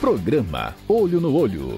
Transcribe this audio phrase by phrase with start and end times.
[0.00, 1.76] Programa Olho no Olho.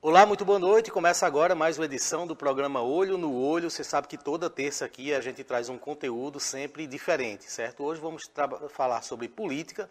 [0.00, 0.92] Olá, muito boa noite.
[0.92, 3.68] Começa agora mais uma edição do programa Olho no Olho.
[3.68, 7.82] Você sabe que toda terça aqui a gente traz um conteúdo sempre diferente, certo?
[7.82, 8.22] Hoje vamos
[8.70, 9.90] falar sobre política.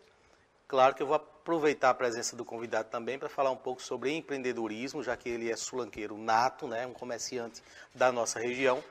[0.65, 4.15] Claro que eu vou aproveitar a presença do convidado também para falar um pouco sobre
[4.15, 7.62] empreendedorismo, já que ele é sulanqueiro nato, né, um comerciante
[7.94, 8.81] da nossa região.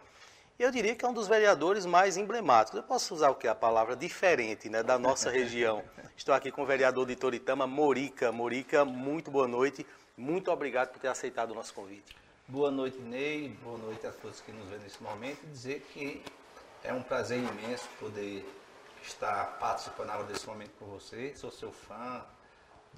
[0.60, 2.76] Eu diria que é um dos vereadores mais emblemáticos.
[2.76, 3.48] Eu posso usar o que?
[3.48, 5.82] A palavra diferente né, da nossa região.
[6.14, 8.30] Estou aqui com o vereador de Toritama, Morica.
[8.30, 9.86] Morica, muito boa noite.
[10.18, 12.14] Muito obrigado por ter aceitado o nosso convite.
[12.46, 13.56] Boa noite, Ney.
[13.64, 15.40] Boa noite a todos que nos vêem nesse momento.
[15.46, 16.22] Dizer que
[16.84, 18.46] é um prazer imenso poder
[19.02, 21.32] estar participando agora desse momento com você.
[21.36, 22.22] Sou seu fã,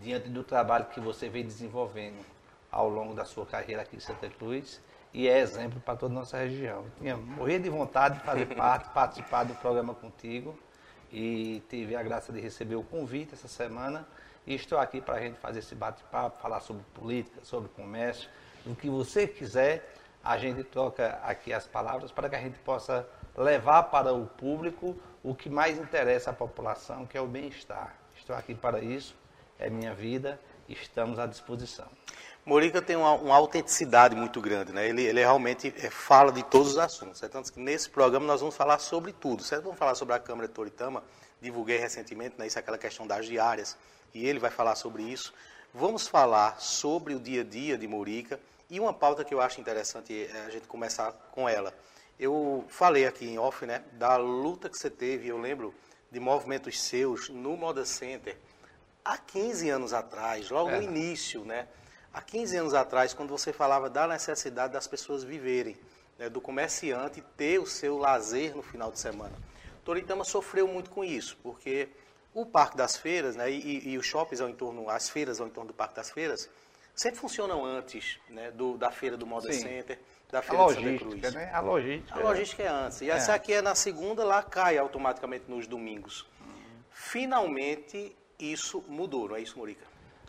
[0.01, 2.27] diante do trabalho que você vem desenvolvendo
[2.73, 4.81] ao longo da sua carreira aqui em Santa Cruz
[5.13, 6.85] e é exemplo para toda a nossa região.
[6.85, 10.59] Eu tinha morrer de vontade de fazer parte, participar do programa contigo.
[11.13, 14.07] E tive a graça de receber o convite essa semana.
[14.47, 18.29] E estou aqui para a gente fazer esse bate-papo, falar sobre política, sobre comércio,
[18.67, 23.07] o que você quiser, a gente troca aqui as palavras para que a gente possa
[23.37, 27.95] levar para o público o que mais interessa à população, que é o bem-estar.
[28.17, 29.17] Estou aqui para isso,
[29.59, 31.87] é minha vida, estamos à disposição.
[32.45, 34.89] Morica tem uma, uma, autenticidade muito grande, né?
[34.89, 37.23] Ele, ele realmente é, fala de todos os assuntos.
[37.23, 39.45] É tanto que nesse programa nós vamos falar sobre tudo.
[39.45, 39.63] Certo?
[39.65, 41.05] Vamos falar sobre a Câmara de Toritama,
[41.41, 42.47] divulguei recentemente, né?
[42.47, 43.77] Isso é aquela questão das diárias,
[44.13, 45.33] e ele vai falar sobre isso.
[45.73, 49.61] Vamos falar sobre o dia a dia de Morica e uma pauta que eu acho
[49.61, 51.75] interessante é a gente começar com ela.
[52.19, 55.75] Eu falei aqui em off, né, da luta que você teve, eu lembro
[56.11, 58.37] de movimentos seus no Moda Center
[59.05, 60.77] há 15 anos atrás, logo é.
[60.77, 61.69] no início, né?
[62.13, 65.77] Há 15 anos atrás, quando você falava da necessidade das pessoas viverem,
[66.19, 69.33] né, do comerciante ter o seu lazer no final de semana.
[69.85, 71.89] Toritama sofreu muito com isso, porque
[72.35, 75.69] o Parque das Feiras né, e, e os shoppings ao entorno, as feiras ao entorno
[75.69, 76.49] do Parque das Feiras,
[76.95, 79.63] sempre funcionam antes né, do, da feira do Moda Sim.
[79.63, 79.99] Center,
[80.31, 81.35] da feira de Santa Cruz.
[81.35, 81.51] Né?
[81.53, 82.19] A logística.
[82.19, 83.01] A logística é antes.
[83.01, 83.15] E é.
[83.15, 86.27] essa aqui é na segunda, lá cai automaticamente nos domingos.
[86.91, 89.87] Finalmente, isso mudou, não é isso, Morica?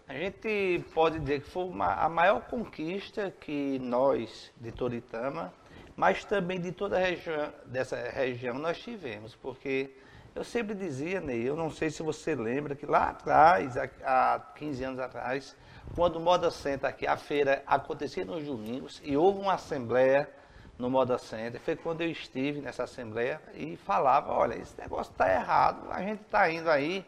[0.07, 5.53] A gente pode dizer que foi uma, a maior conquista que nós, de Toritama,
[5.96, 9.96] mas também de toda a região, dessa região nós tivemos, porque
[10.35, 14.84] eu sempre dizia, Ney, eu não sei se você lembra que lá atrás, há 15
[14.84, 15.56] anos atrás,
[15.95, 20.30] quando o Moda Center aqui, a feira acontecia nos domingos e houve uma assembleia
[20.78, 25.31] no Moda Center, foi quando eu estive nessa assembleia e falava, olha, esse negócio está
[25.31, 27.06] errado, a gente está indo aí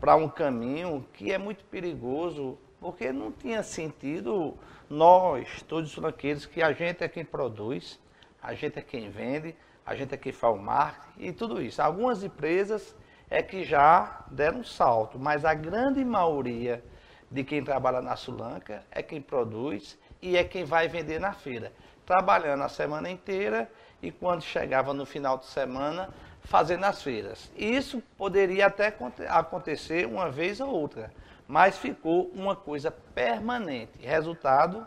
[0.00, 4.56] para um caminho que é muito perigoso, porque não tinha sentido
[4.88, 7.98] nós, todos aqueles que a gente é quem produz,
[8.42, 11.80] a gente é quem vende, a gente é quem faz o marketing e tudo isso.
[11.80, 12.94] Algumas empresas
[13.28, 16.82] é que já deram um salto, mas a grande maioria
[17.30, 21.72] de quem trabalha na Sulanca é quem produz e é quem vai vender na feira,
[22.04, 23.70] trabalhando a semana inteira
[24.00, 26.12] e quando chegava no final de semana
[26.46, 27.50] fazer nas feiras.
[27.56, 28.94] Isso poderia até
[29.28, 31.12] acontecer uma vez ou outra,
[31.46, 33.98] mas ficou uma coisa permanente.
[34.00, 34.86] Resultado,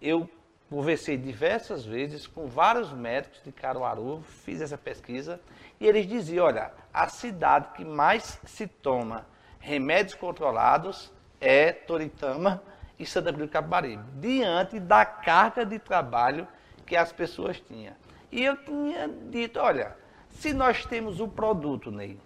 [0.00, 0.28] eu
[0.70, 5.40] conversei diversas vezes com vários médicos de Caruaru, fiz essa pesquisa,
[5.78, 9.26] e eles diziam, olha, a cidade que mais se toma
[9.58, 12.62] remédios controlados é Toritama
[12.98, 16.46] e Santa Cruz do Capibaribe, diante da carga de trabalho
[16.86, 17.94] que as pessoas tinham.
[18.30, 19.96] E eu tinha dito, olha,
[20.32, 22.18] se nós temos o produto, Ney,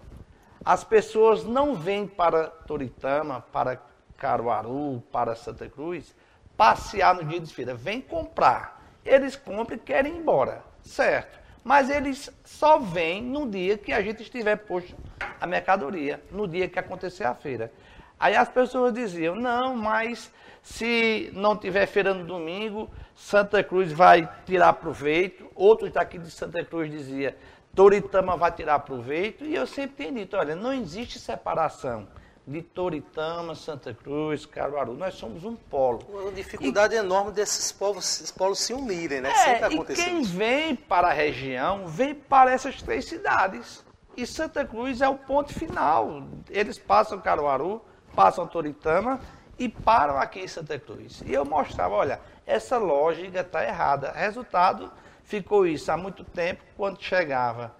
[0.65, 3.81] as pessoas não vêm para Toritama, para
[4.17, 6.15] Caruaru, para Santa Cruz,
[6.56, 8.83] passear no dia de feira, vêm comprar.
[9.05, 11.39] Eles compram e querem ir embora, certo?
[11.62, 14.97] Mas eles só vêm no dia que a gente estiver posto
[15.41, 17.72] a mercadoria, no dia que acontecer a feira.
[18.19, 24.28] Aí as pessoas diziam, não, mas se não tiver feira no domingo, Santa Cruz vai
[24.45, 25.49] tirar proveito.
[25.55, 27.37] Outros daqui de Santa Cruz dizia,
[27.77, 29.45] Toritama vai tirar proveito.
[29.45, 32.09] E eu sempre tenho dito, olha, não existe separação
[32.47, 34.95] de Toritama, Santa Cruz, Caruaru.
[34.95, 36.01] Nós somos um polo.
[36.09, 39.31] Uma dificuldade e, enorme desses povos, esses polos se unirem, né?
[39.31, 43.84] É, sempre e quem vem para a região, vem para essas três cidades.
[44.17, 46.22] E Santa Cruz é o ponto final.
[46.49, 47.84] Eles passam Caruaru,
[48.15, 49.21] passam Toritama
[49.59, 51.22] e param aqui em Santa Cruz.
[51.27, 54.13] E eu mostrava, olha, essa lógica está errada.
[54.13, 54.91] Resultado,
[55.27, 57.75] ficou isso há muito tempo, quando chegava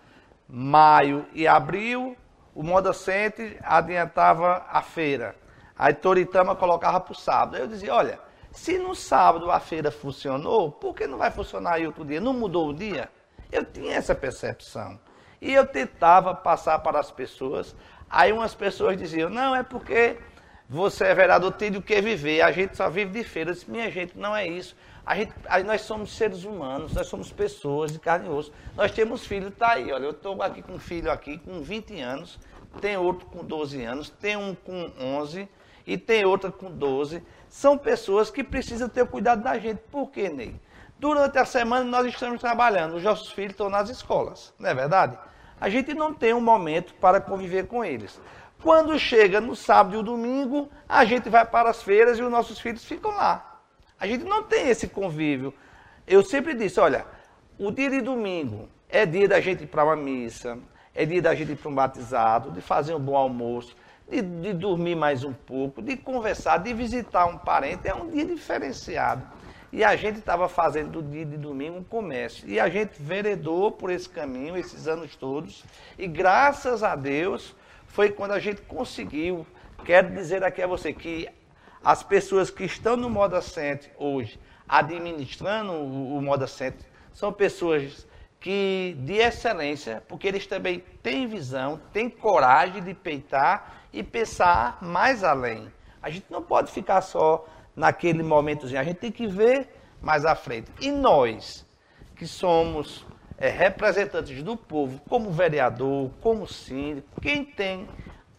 [0.48, 2.16] maio e abril,
[2.54, 5.34] o Moda Center adiantava a feira.
[5.78, 7.56] Aí Toritama colocava para o sábado.
[7.56, 8.19] Eu dizia, olha,
[8.50, 12.20] se no sábado a feira funcionou, por que não vai funcionar aí outro dia?
[12.20, 13.10] Não mudou o dia?
[13.50, 14.99] Eu tinha essa percepção.
[15.40, 17.76] E eu tentava passar para as pessoas.
[18.08, 20.16] Aí umas pessoas diziam, não, é porque
[20.69, 23.50] você é vereador, tem do que viver, a gente só vive de feira.
[23.50, 24.75] Eu disse, minha gente, não é isso.
[25.06, 28.52] A gente, a, nós somos seres humanos, nós somos pessoas de carne e osso.
[28.74, 32.00] Nós temos filho, tá aí, olha, eu estou aqui com um filho aqui com 20
[32.00, 32.40] anos,
[32.80, 35.48] tem outro com 12 anos, tem um com 11
[35.86, 37.22] e tem outra com 12.
[37.48, 39.78] São pessoas que precisam ter cuidado da gente.
[39.92, 40.60] Por quê, Ney?
[40.98, 45.16] Durante a semana nós estamos trabalhando, os nossos filhos estão nas escolas, não é verdade?
[45.60, 48.20] A gente não tem um momento para conviver com eles.
[48.60, 52.30] Quando chega no sábado e o domingo, a gente vai para as feiras e os
[52.30, 53.55] nossos filhos ficam lá.
[53.98, 55.54] A gente não tem esse convívio.
[56.06, 57.06] Eu sempre disse, olha,
[57.58, 60.58] o dia de domingo é dia da gente ir para uma missa,
[60.94, 63.75] é dia da gente ir para um batizado, de fazer um bom almoço,
[64.08, 67.88] de, de dormir mais um pouco, de conversar, de visitar um parente.
[67.88, 69.22] É um dia diferenciado.
[69.72, 72.49] E a gente estava fazendo do dia de domingo um comércio.
[72.49, 75.64] E a gente veredou por esse caminho esses anos todos.
[75.99, 77.54] E graças a Deus
[77.87, 79.46] foi quando a gente conseguiu.
[79.84, 81.28] Quero dizer aqui a você que
[81.86, 88.08] as pessoas que estão no Moda Center hoje, administrando o, o Moda Center, são pessoas
[88.40, 95.22] que de excelência, porque eles também têm visão, têm coragem de peitar e pensar mais
[95.22, 95.72] além.
[96.02, 97.46] A gente não pode ficar só
[97.76, 98.80] naquele momentozinho.
[98.80, 99.68] A gente tem que ver
[100.02, 100.68] mais à frente.
[100.80, 101.64] E nós,
[102.16, 103.06] que somos
[103.38, 107.88] é, representantes do povo, como vereador, como síndico, quem tem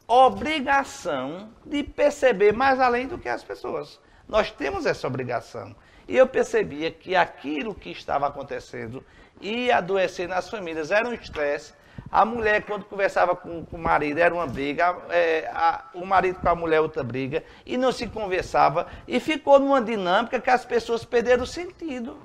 [0.08, 4.00] obrigação de perceber mais além do que as pessoas.
[4.28, 5.76] Nós temos essa obrigação.
[6.08, 9.04] E eu percebia que aquilo que estava acontecendo
[9.42, 10.90] ia adoecer nas famílias.
[10.92, 11.74] Era um estresse,
[12.10, 16.40] a mulher, quando conversava com, com o marido, era uma briga, é, a, o marido
[16.40, 20.64] com a mulher, outra briga, e não se conversava, e ficou numa dinâmica que as
[20.64, 22.18] pessoas perderam o sentido.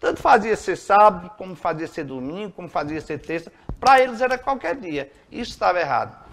[0.00, 4.36] Tanto fazia ser sábado, como fazia ser domingo, como fazia ser terça, para eles era
[4.36, 5.10] qualquer dia.
[5.30, 6.27] Isso estava errado.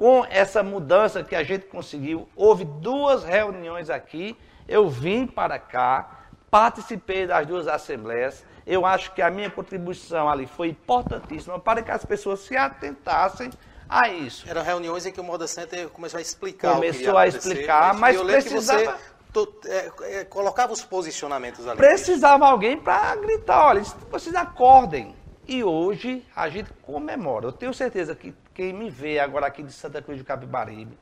[0.00, 4.34] Com essa mudança que a gente conseguiu, houve duas reuniões aqui,
[4.66, 10.46] eu vim para cá, participei das duas assembleias, eu acho que a minha contribuição ali
[10.46, 13.50] foi importantíssima para que as pessoas se atentassem
[13.86, 14.48] a isso.
[14.48, 18.24] Eram reuniões em que o Moda Center começou a explicar Começou a explicar, mas eu
[18.24, 18.80] precisava...
[18.80, 21.76] Que você é, é, colocava os posicionamentos ali.
[21.76, 25.14] Precisava alguém para gritar, olha, vocês acordem.
[25.46, 27.46] E hoje a gente comemora.
[27.46, 30.98] Eu tenho certeza que quem me vê agora aqui de Santa Cruz de Capibaribe,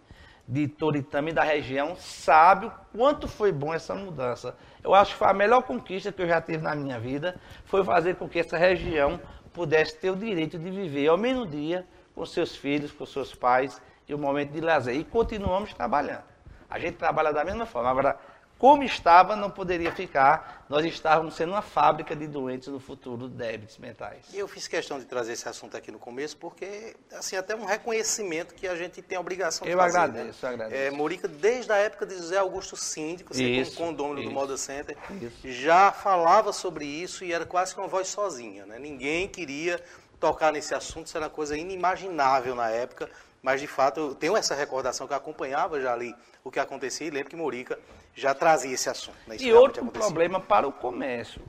[0.46, 4.56] de Toritama e da região sabe o quanto foi bom essa mudança.
[4.81, 7.34] Eu acho que foi a melhor conquista que eu já tive na minha vida,
[7.64, 9.20] foi fazer com que essa região
[9.52, 11.84] pudesse ter o direito de viver ao menos dia
[12.14, 14.94] com seus filhos, com seus pais e um momento de lazer.
[14.94, 16.22] E continuamos trabalhando.
[16.70, 17.90] A gente trabalha da mesma forma.
[17.90, 18.20] Agora,
[18.58, 20.66] como estava, não poderia ficar.
[20.69, 24.26] Nós estávamos sendo uma fábrica de doentes no futuro débitos mentais.
[24.34, 27.64] E eu fiz questão de trazer esse assunto aqui no começo, porque, assim, até um
[27.64, 29.99] reconhecimento que a gente tem a obrigação de eu fazer.
[29.99, 30.50] Agradeço, né?
[30.50, 34.20] Eu agradeço, é, Morica, desde a época de José Augusto Síndico, assim, isso, como condômino
[34.20, 35.50] isso, do Moda Center, isso.
[35.52, 38.66] já falava sobre isso e era quase que uma voz sozinha.
[38.66, 38.78] Né?
[38.78, 39.81] Ninguém queria
[40.19, 43.08] tocar nesse assunto, isso era uma coisa inimaginável na época,
[43.40, 46.14] mas de fato eu tenho essa recordação que eu acompanhava já ali
[46.48, 47.78] o que acontecia e lembro que Morica
[48.14, 49.18] já trazia esse assunto.
[49.26, 49.36] Né?
[49.40, 51.42] E outro problema para o comércio.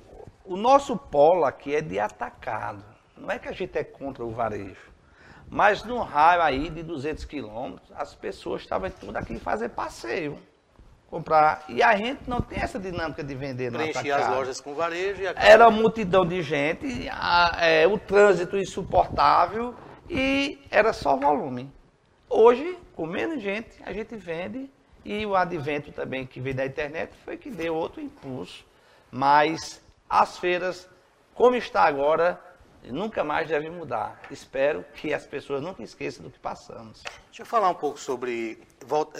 [0.43, 2.83] O nosso polo aqui é de atacado.
[3.17, 4.89] Não é que a gente é contra o varejo.
[5.49, 10.37] Mas no raio aí de 200 quilômetros, as pessoas estavam tudo aqui fazer passeio.
[11.07, 11.65] Comprar.
[11.67, 15.23] E a gente não tem essa dinâmica de vender no Preenchia as lojas com varejo
[15.23, 19.73] e a Era uma multidão de gente, a, é, o trânsito insuportável
[20.07, 21.71] e era só volume.
[22.29, 24.69] Hoje, com menos gente, a gente vende
[25.03, 28.65] e o advento também que veio da internet foi que deu outro impulso.
[29.11, 30.87] Mas as feiras,
[31.33, 32.39] como está agora,
[32.83, 34.21] nunca mais devem mudar.
[34.29, 37.03] Espero que as pessoas nunca esqueçam do que passamos.
[37.25, 38.61] Deixa eu falar um pouco sobre,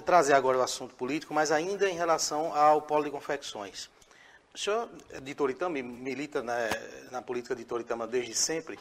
[0.06, 3.90] trazer agora o assunto político, mas ainda em relação ao polo de confecções.
[4.54, 4.90] O senhor
[5.22, 6.58] de Toritama milita na,
[7.12, 8.80] na política de Toritama desde sempre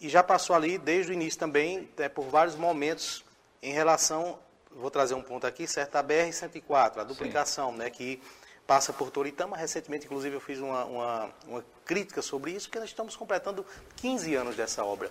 [0.00, 3.24] e já passou ali desde o início também, é, por vários momentos,
[3.62, 4.38] em relação
[4.76, 5.96] vou trazer um ponto aqui, certo?
[5.96, 7.78] A BR-104, a duplicação, Sim.
[7.78, 8.20] né, que
[8.66, 9.56] passa por Toritama.
[9.56, 13.64] Recentemente, inclusive, eu fiz uma, uma, uma, crítica sobre isso, porque nós estamos completando
[13.96, 15.10] 15 anos dessa obra.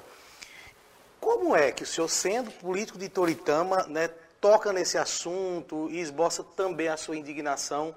[1.20, 4.10] Como é que o senhor, sendo político de Toritama, né,
[4.42, 7.96] toca nesse assunto e esboça também a sua indignação,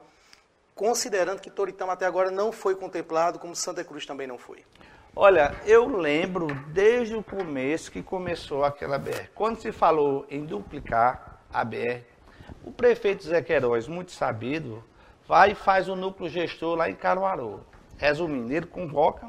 [0.74, 4.64] considerando que Toritama até agora não foi contemplado, como Santa Cruz também não foi?
[5.18, 9.30] Olha, eu lembro desde o começo que começou aquela BR.
[9.34, 12.02] Quando se falou em duplicar, a BR.
[12.64, 14.82] O prefeito Zé Queiroz, muito sabido,
[15.26, 17.64] vai e faz o núcleo gestor lá em Caruaru.
[17.96, 19.28] Resumindo, ele convoca,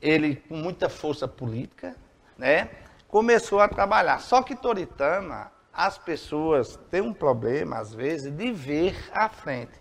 [0.00, 1.94] ele com muita força política,
[2.36, 2.70] né,
[3.06, 4.20] começou a trabalhar.
[4.20, 9.78] Só que Toritama, as pessoas têm um problema, às vezes, de ver à frente.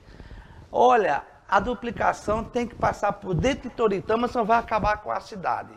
[0.71, 5.19] Olha, a duplicação tem que passar por dentro de Toritama, senão vai acabar com a
[5.19, 5.73] cidade.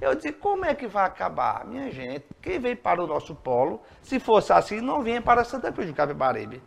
[0.00, 1.66] Eu disse, como é que vai acabar?
[1.66, 5.70] Minha gente, quem vem para o nosso polo, se fosse assim, não vinha para Santa
[5.70, 6.62] Cruz de Capibaribe.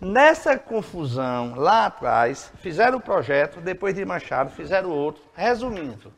[0.00, 5.22] Nessa confusão, lá atrás, fizeram o projeto, depois de Machado, fizeram outro.
[5.34, 6.12] Resumindo,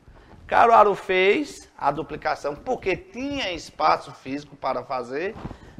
[0.46, 5.34] Caruaru fez a duplicação porque tinha espaço físico para fazer,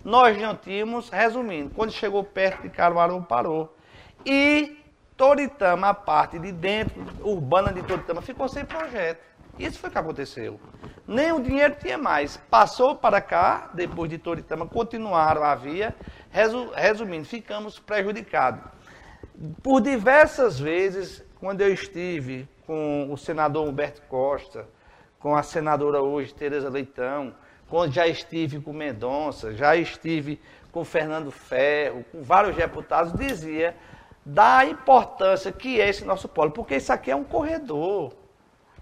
[0.05, 3.75] nós não tínhamos, resumindo, quando chegou perto de Caruaru, parou.
[4.27, 4.83] E
[5.17, 9.21] Toritama, a parte de dentro, urbana de Toritama, ficou sem projeto.
[9.59, 10.61] Isso foi o que aconteceu.
[11.07, 12.37] Nem o dinheiro tinha mais.
[12.37, 15.95] Passou para cá, depois de Toritama, continuaram a via.
[16.31, 18.63] Resumindo, ficamos prejudicados.
[19.63, 24.67] Por diversas vezes, quando eu estive com o senador Humberto Costa,
[25.19, 27.35] com a senadora hoje, Tereza Leitão,
[27.69, 30.41] quando já estive com Mendonça, já estive
[30.71, 33.77] com Fernando Ferro, com vários deputados, dizia
[34.25, 38.13] da importância que é esse nosso polo, porque isso aqui é um corredor.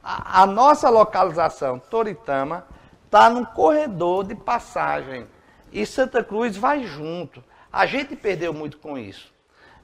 [0.02, 2.66] A, nossa localização, Toritama,
[3.04, 5.26] está num corredor de passagem.
[5.70, 7.44] E Santa Cruz vai junto.
[7.70, 9.32] A gente perdeu muito com isso.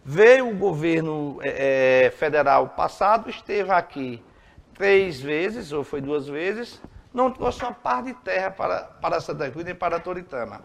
[0.05, 4.23] Veio o governo é, federal passado, esteve aqui
[4.75, 6.81] três vezes, ou foi duas vezes,
[7.13, 10.61] não trouxe uma parte de terra para, para Santa Cruz nem para Toritama.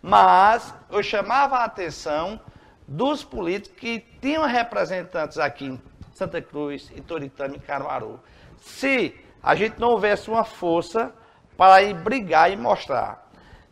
[0.00, 2.40] Mas eu chamava a atenção
[2.86, 5.82] dos políticos que tinham representantes aqui em
[6.12, 8.20] Santa Cruz, em Toritama e Caruaru
[8.62, 11.12] se a gente não houvesse uma força
[11.56, 13.28] para ir brigar e mostrar.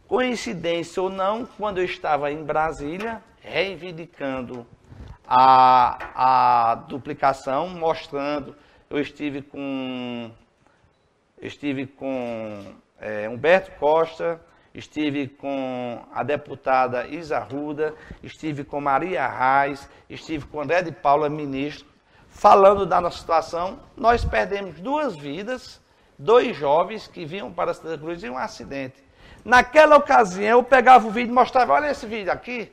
[0.09, 4.66] Coincidência ou não, quando eu estava em Brasília, reivindicando
[5.26, 8.56] a, a duplicação, mostrando,
[8.90, 10.32] eu estive com,
[11.40, 14.40] estive com é, Humberto Costa,
[14.75, 17.94] estive com a deputada Isa Ruda,
[18.25, 21.89] estive com Maria Reis, estive com André de Paula, ministro,
[22.40, 25.78] falando da nossa situação, nós perdemos duas vidas,
[26.18, 29.04] dois jovens que vinham para Santa Cruz em um acidente.
[29.44, 32.73] Naquela ocasião, eu pegava o vídeo e mostrava, olha esse vídeo aqui,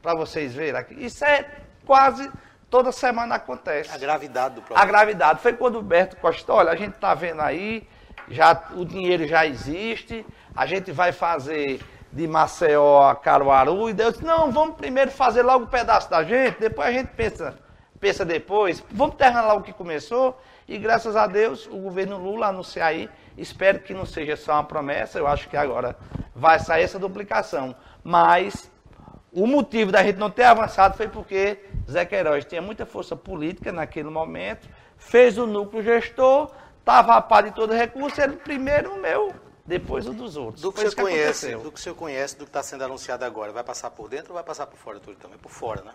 [0.00, 0.94] para vocês verem aqui.
[0.94, 1.46] Isso é
[1.84, 2.32] quase
[2.70, 3.94] toda semana acontece.
[3.94, 4.82] A gravidade do problema.
[4.82, 5.40] A gravidade.
[5.42, 7.86] Foi quando o Berto Costa, olha, a gente está vendo aí,
[8.30, 10.24] já, o dinheiro já existe,
[10.56, 15.42] a gente vai fazer de Maceió a Caruaru, e Deus disse, não, vamos primeiro fazer
[15.42, 17.60] logo um pedaço da gente, depois a gente pensa
[18.02, 22.48] pensa depois, vamos terminar lá o que começou, e graças a Deus o governo Lula
[22.48, 25.96] anuncia aí, espero que não seja só uma promessa, eu acho que agora
[26.34, 28.68] vai sair essa duplicação, mas
[29.30, 33.70] o motivo da gente não ter avançado foi porque Zé Queiroz tinha muita força política
[33.70, 34.68] naquele momento,
[34.98, 39.32] fez o núcleo gestor, estava a par de todo recurso, ele primeiro o meu,
[39.64, 40.60] depois o dos outros.
[40.60, 43.52] Do que, você conhece, do que o senhor conhece, do que está sendo anunciado agora,
[43.52, 45.92] vai passar por dentro ou vai passar por fora do Então, é por fora, né?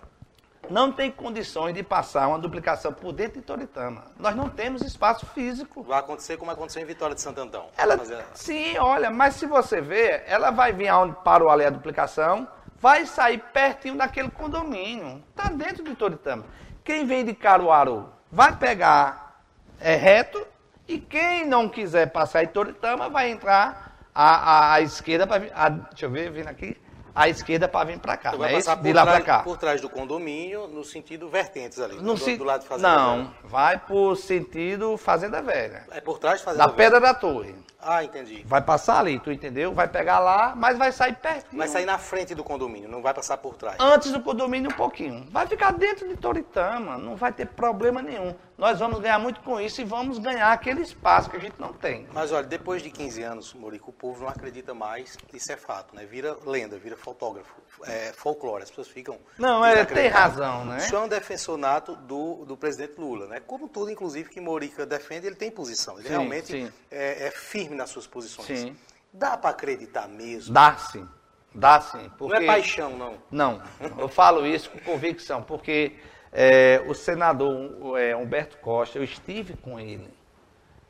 [0.70, 4.06] Não tem condições de passar uma duplicação por dentro de Toritama.
[4.18, 5.84] Nós não temos espaço físico.
[5.84, 7.68] Vai acontecer como aconteceu em Vitória de Santo Antão.
[7.78, 8.26] Ela, fazer...
[8.34, 12.48] Sim, olha, mas se você ver, ela vai vir aonde parou ali a duplicação,
[12.80, 15.24] vai sair pertinho daquele condomínio.
[15.30, 16.46] Está dentro de Toritama.
[16.84, 19.42] Quem vem de Caruaru vai pegar
[19.80, 20.46] é, reto
[20.88, 25.28] e quem não quiser passar em Toritama vai entrar à, à, à esquerda.
[25.28, 26.78] Pra, a, deixa eu ver, vindo aqui
[27.18, 28.30] à esquerda para vir para cá.
[28.30, 29.40] Então vai é passar por, lá trás, cá.
[29.40, 32.38] por trás do condomínio, no sentido vertentes ali, no do, si...
[32.38, 33.30] do lado de Fazenda Não, Velha.
[33.44, 35.84] vai por sentido Fazenda Velha.
[35.90, 36.92] É por trás de Fazenda da Velha?
[36.92, 37.56] Da Pedra da Torre.
[37.88, 38.44] Ah, entendi.
[38.46, 39.74] Vai passar ali, tu entendeu?
[39.74, 41.56] Vai pegar lá, mas vai sair perto.
[41.56, 43.78] Vai sair na frente do condomínio, não vai passar por trás.
[43.80, 45.26] Antes do condomínio um pouquinho.
[45.32, 48.36] Vai ficar dentro de Toritama, não vai ter problema nenhum.
[48.58, 51.72] Nós vamos ganhar muito com isso e vamos ganhar aquele espaço que a gente não
[51.72, 52.08] tem.
[52.12, 55.96] Mas olha, depois de 15 anos, Morico, o povo não acredita mais, isso é fato,
[55.96, 56.06] né?
[56.06, 57.54] Vira lenda, vira fotógrafo,
[57.84, 59.18] é, folclore, as pessoas ficam...
[59.38, 60.78] Não, é, tem razão, né?
[60.78, 63.40] O senhor é um defensor nato do, do presidente Lula, né?
[63.40, 65.94] Como tudo, inclusive, que Morica defende, ele tem posição.
[66.00, 66.74] Ele sim, realmente sim.
[66.90, 68.48] É, é firme nas suas posições.
[68.60, 68.76] Sim.
[69.14, 70.54] Dá para acreditar mesmo?
[70.54, 71.08] Dá sim.
[71.54, 72.12] Dá sim.
[72.18, 72.36] Porque...
[72.36, 73.16] Não é paixão, não.
[73.32, 73.62] Não.
[73.98, 75.96] Eu falo isso com convicção, porque
[76.32, 80.10] é, o senador é, Humberto Costa, eu estive com ele.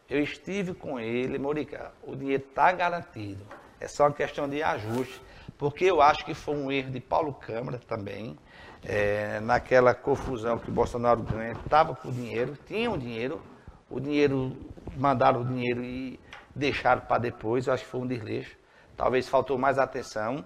[0.10, 3.46] Eu estive com ele, Morica, o dinheiro está garantido.
[3.80, 5.22] É só uma questão de ajuste.
[5.58, 8.38] Porque eu acho que foi um erro de Paulo Câmara também.
[8.84, 13.42] É, naquela confusão que o Bolsonaro ganha, estava com o dinheiro, tinha o dinheiro,
[13.90, 14.56] o dinheiro,
[14.96, 16.20] mandaram o dinheiro e
[16.58, 18.56] deixaram para depois, eu acho que foi um desleixo.
[18.96, 20.44] Talvez faltou mais atenção.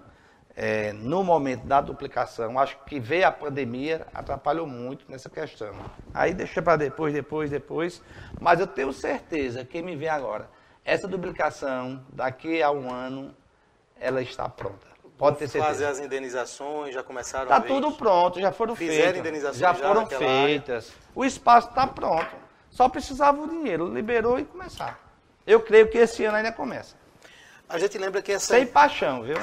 [0.54, 5.74] É, no momento da duplicação, acho que veio a pandemia, atrapalhou muito nessa questão.
[6.12, 8.02] Aí deixa para depois, depois, depois.
[8.38, 10.50] Mas eu tenho certeza, quem me vê agora,
[10.84, 13.34] essa duplicação, daqui a um ano,
[13.98, 14.92] ela está pronta.
[15.16, 15.88] Pode ter Fazer certeza.
[15.90, 19.20] as indenizações, já começaram Está tudo pronto, já foram Fizeram feitas.
[19.20, 20.46] indenizações Já já foram naquela área?
[20.46, 20.92] feitas.
[21.14, 22.34] O espaço está pronto.
[22.70, 23.86] Só precisava o dinheiro.
[23.86, 24.98] Liberou e começar.
[25.46, 27.02] Eu creio que esse ano ainda começa.
[27.68, 29.36] A gente lembra que essa Sem paixão, viu?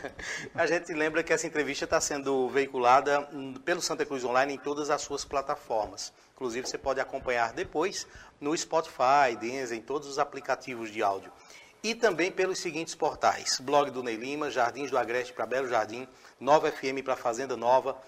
[0.54, 4.58] A gente lembra que essa entrevista está sendo veiculada hum, pelo Santa Cruz Online em
[4.58, 6.10] todas as suas plataformas.
[6.34, 8.06] Inclusive, você pode acompanhar depois
[8.40, 11.30] no Spotify, Deezer, em todos os aplicativos de áudio.
[11.82, 16.08] E também pelos seguintes portais: Blog do Ney Lima, Jardins do Agreste para Belo Jardim,
[16.40, 17.98] Nova FM para Fazenda Nova,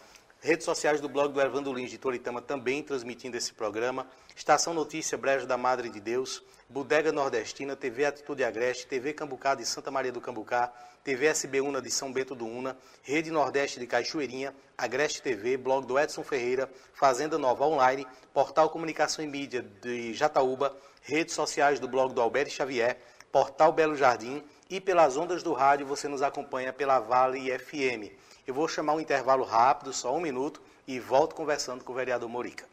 [0.46, 5.18] redes sociais do blog do Evandro Lins de Toritama também transmitindo esse programa, Estação Notícia
[5.18, 10.12] Brejo da Madre de Deus, Bodega Nordestina, TV Atitude Agreste, TV Cambucá de Santa Maria
[10.12, 10.72] do Cambucá,
[11.02, 15.84] TV SB Una de São Bento do Una, Rede Nordeste de Cachoeirinha, Agreste TV, blog
[15.84, 21.88] do Edson Ferreira, Fazenda Nova Online, Portal Comunicação e Mídia de Jataúba, redes sociais do
[21.88, 22.98] blog do Alberto Xavier,
[23.32, 28.14] Portal Belo Jardim e pelas ondas do rádio você nos acompanha pela Vale FM.
[28.46, 32.28] Eu vou chamar um intervalo rápido, só um minuto, e volto conversando com o vereador
[32.28, 32.64] Morica.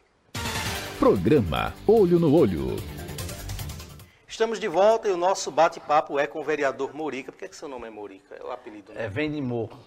[0.98, 2.76] Programa Olho no Olho.
[4.28, 7.32] Estamos de volta e o nosso bate-papo é com o vereador Morica.
[7.32, 8.36] Por que, que seu nome é Morica?
[8.36, 9.04] É o apelido, né?
[9.04, 9.78] É, vem de morro.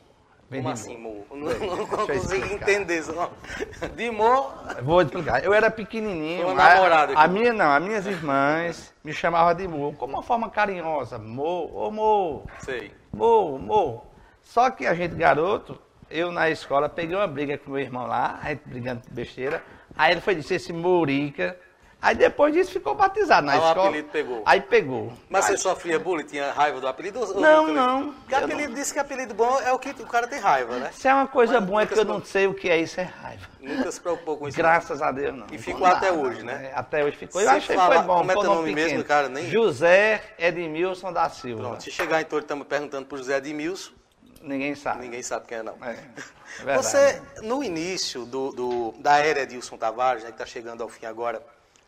[0.49, 1.25] Vem Como de assim, morro.
[1.29, 1.35] Mo?
[1.37, 3.33] Não, não consigo entender seu nome.
[3.97, 4.49] De Mo,
[4.81, 5.43] Vou explicar.
[5.43, 6.47] Eu era pequenininho.
[6.47, 7.33] Uma a- namorada A, aqui.
[7.33, 11.17] minha não, as minhas irmãs me chamavam de Mo, como uma forma carinhosa.
[11.19, 12.93] Mo, ô Mo, sei.
[13.13, 14.06] Mo, Mo.
[14.47, 15.77] Só que a gente, garoto,
[16.09, 19.61] eu na escola peguei uma briga com meu irmão lá, a gente brigando por besteira.
[19.95, 21.57] Aí ele foi dizer esse Morica.
[21.99, 23.87] Aí depois disso ficou batizado na o escola.
[23.89, 24.43] apelido pegou.
[24.45, 25.13] Aí pegou.
[25.29, 26.25] Mas Aí- você sofria bullying?
[26.25, 27.19] Tinha raiva do apelido?
[27.19, 28.13] ou- Não, não.
[28.13, 30.91] Porque apelido diz que apelido bom é o que o cara tem raiva, né?
[30.93, 32.99] Se é uma coisa Mas boa é que eu não sei o que é isso,
[33.01, 33.47] é raiva.
[33.59, 34.55] Nunca se preocupou com isso.
[34.55, 35.47] Graças a Deus, não.
[35.51, 36.69] E Não ficou dá, até hoje, né?
[36.71, 37.41] É, Até hoje ficou.
[37.41, 38.17] Se Eu achei que falar- foi bom.
[38.19, 39.03] como é teu nome nome mesmo, pequeno.
[39.03, 39.27] cara?
[39.27, 41.63] Nem- José Edmilson da Silva.
[41.63, 43.91] Pronto, se chegar em Torre, estamos perguntando por José Edmilson,
[44.47, 45.01] Ninguém sabe.
[45.01, 45.77] ninguém sabe quem é não.
[45.81, 45.91] É,
[46.65, 46.75] é.
[46.75, 51.05] Você, no início do, do- da era Edilson Tavares, né, que está chegando ao fim
[51.05, 51.45] agora,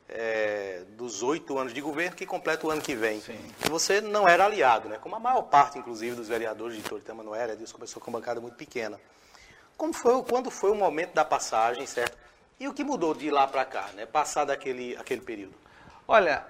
[0.08, 3.40] é, dos oito anos de governo, que completa o ano que vem, Sim.
[3.70, 4.98] você não era aliado, né?
[5.00, 8.20] como a maior parte, inclusive, dos vereadores de Toritama não era, Edilson começou com uma
[8.20, 9.00] bancada muito pequena.
[9.78, 12.18] Como foi, quando foi o momento da passagem, certo?
[12.60, 14.06] E o que mudou de lá para cá, né?
[14.06, 15.54] passado aquele, aquele período?
[16.08, 16.46] Olha,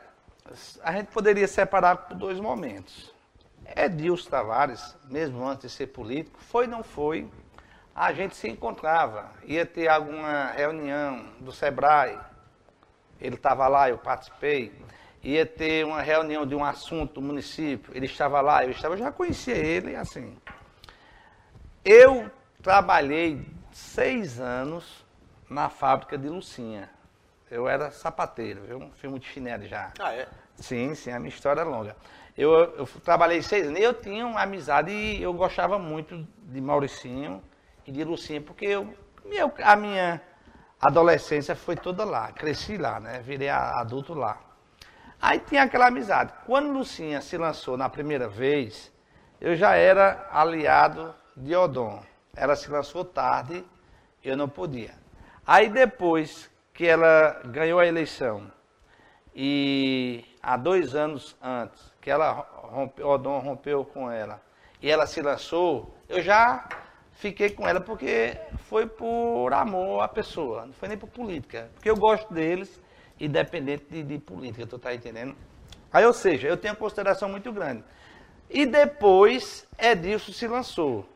[0.81, 3.08] a gente poderia separar por dois momentos.
[3.75, 7.29] Edilson Tavares, mesmo antes de ser político, foi ou não foi,
[7.95, 9.31] a gente se encontrava.
[9.43, 12.17] Ia ter alguma reunião do SEBRAE,
[13.19, 14.73] ele estava lá, eu participei.
[15.21, 18.99] Ia ter uma reunião de um assunto do município, ele estava lá, eu estava, eu
[18.99, 20.37] já conhecia ele, assim.
[21.83, 25.05] Eu trabalhei seis anos
[25.49, 26.89] na fábrica de Lucinha.
[27.51, 28.91] Eu era sapateiro, viu?
[28.95, 29.91] Filme de chinelo já.
[29.99, 30.27] Ah, é?
[30.55, 31.95] Sim, sim, a minha história é longa.
[32.39, 33.81] Eu, eu trabalhei seis anos.
[33.81, 37.43] Eu tinha uma amizade e eu gostava muito de Mauricinho
[37.85, 38.93] e de Lucinha, porque eu,
[39.25, 40.21] meu, a minha
[40.79, 42.31] adolescência foi toda lá.
[42.31, 43.19] Cresci lá, né?
[43.19, 44.39] Virei adulto lá.
[45.21, 46.31] Aí tinha aquela amizade.
[46.45, 48.89] Quando Lucinha se lançou na primeira vez,
[49.41, 52.01] eu já era aliado de Odon.
[52.33, 53.65] Ela se lançou tarde,
[54.23, 54.93] eu não podia.
[55.45, 58.49] Aí depois que ela ganhou a eleição,
[59.35, 64.41] e há dois anos antes, que ela rompe, Odon rompeu com ela,
[64.81, 66.67] e ela se lançou, eu já
[67.13, 68.37] fiquei com ela porque
[68.69, 71.69] foi por amor à pessoa, não foi nem por política.
[71.73, 72.81] Porque eu gosto deles,
[73.19, 75.35] independente de, de política, tu tá entendendo?
[75.91, 77.83] Aí, ou seja, eu tenho consideração muito grande.
[78.49, 81.07] E depois, Edilson se lançou.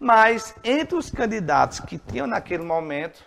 [0.00, 3.24] Mas entre os candidatos que tinham naquele momento,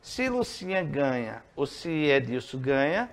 [0.00, 3.10] se Lucinha ganha ou se Edilson ganha,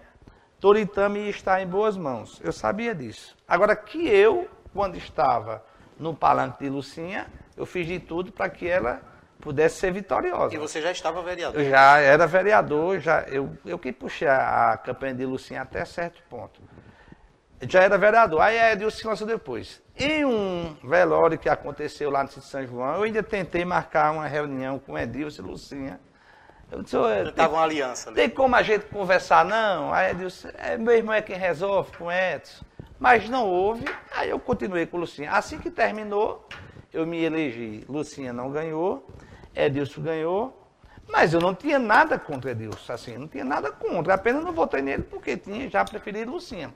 [0.62, 2.40] Toritama ia estar em boas mãos.
[2.44, 3.36] Eu sabia disso.
[3.48, 5.66] Agora que eu, quando estava
[5.98, 7.26] no palanque de Lucinha,
[7.58, 9.02] eu fiz de tudo para que ela
[9.40, 10.54] pudesse ser vitoriosa.
[10.54, 11.60] E você já estava vereador.
[11.60, 15.84] Eu já era vereador, já, eu, eu que puxei a, a campanha de Lucinha até
[15.84, 16.62] certo ponto.
[17.68, 19.82] Já era vereador, aí a Edilson se lançou depois.
[19.98, 24.28] Em um velório que aconteceu lá no Sítio São João, eu ainda tentei marcar uma
[24.28, 26.00] reunião com Edilson e Lucinha.
[26.72, 28.16] Eu disse, "Ô, Tava uma aliança, né?
[28.16, 29.94] tem como a gente conversar, não?
[29.94, 32.64] Aí ele disse, é, meu irmão é quem resolve com Edson.
[32.98, 33.84] Mas não houve,
[34.16, 35.32] aí eu continuei com Lucinha.
[35.32, 36.48] Assim que terminou,
[36.94, 37.84] eu me elegi.
[37.90, 39.06] Lucinha não ganhou,
[39.56, 40.72] Edilson ganhou,
[41.10, 44.14] mas eu não tinha nada contra Edilson, assim, não tinha nada contra.
[44.14, 46.74] Apenas não votei nele porque tinha já preferido Lucinha.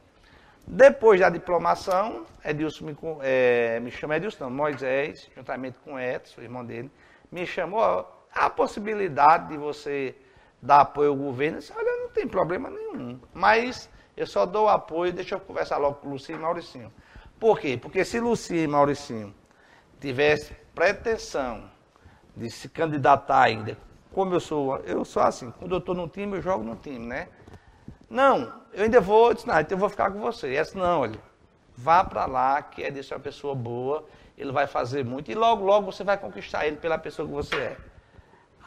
[0.67, 6.43] Depois da diplomação, Edilson me, eh, me chamou, Edilson não, Moisés, juntamente com Edson, o
[6.43, 6.91] irmão dele,
[7.31, 10.13] me chamou, a possibilidade de você
[10.61, 11.59] dar apoio ao governo.
[11.59, 15.95] Disse, olha, não tem problema nenhum, mas eu só dou apoio, deixa eu conversar logo
[15.95, 16.93] com o Lucinho e Mauricinho.
[17.39, 17.77] Por quê?
[17.81, 19.33] Porque se Lucinho e Mauricinho
[19.99, 21.69] tivesse pretensão
[22.35, 23.77] de se candidatar ainda,
[24.11, 27.05] como eu sou, eu sou assim, quando eu estou no time, eu jogo no time,
[27.05, 27.29] né?
[28.09, 30.51] Não, eu ainda vou, eu disse, não, então eu vou ficar com você.
[30.51, 31.19] E essa não, olha,
[31.75, 34.05] vá para lá, que é disso uma pessoa boa,
[34.37, 37.55] ele vai fazer muito, e logo, logo você vai conquistar ele pela pessoa que você
[37.55, 37.77] é.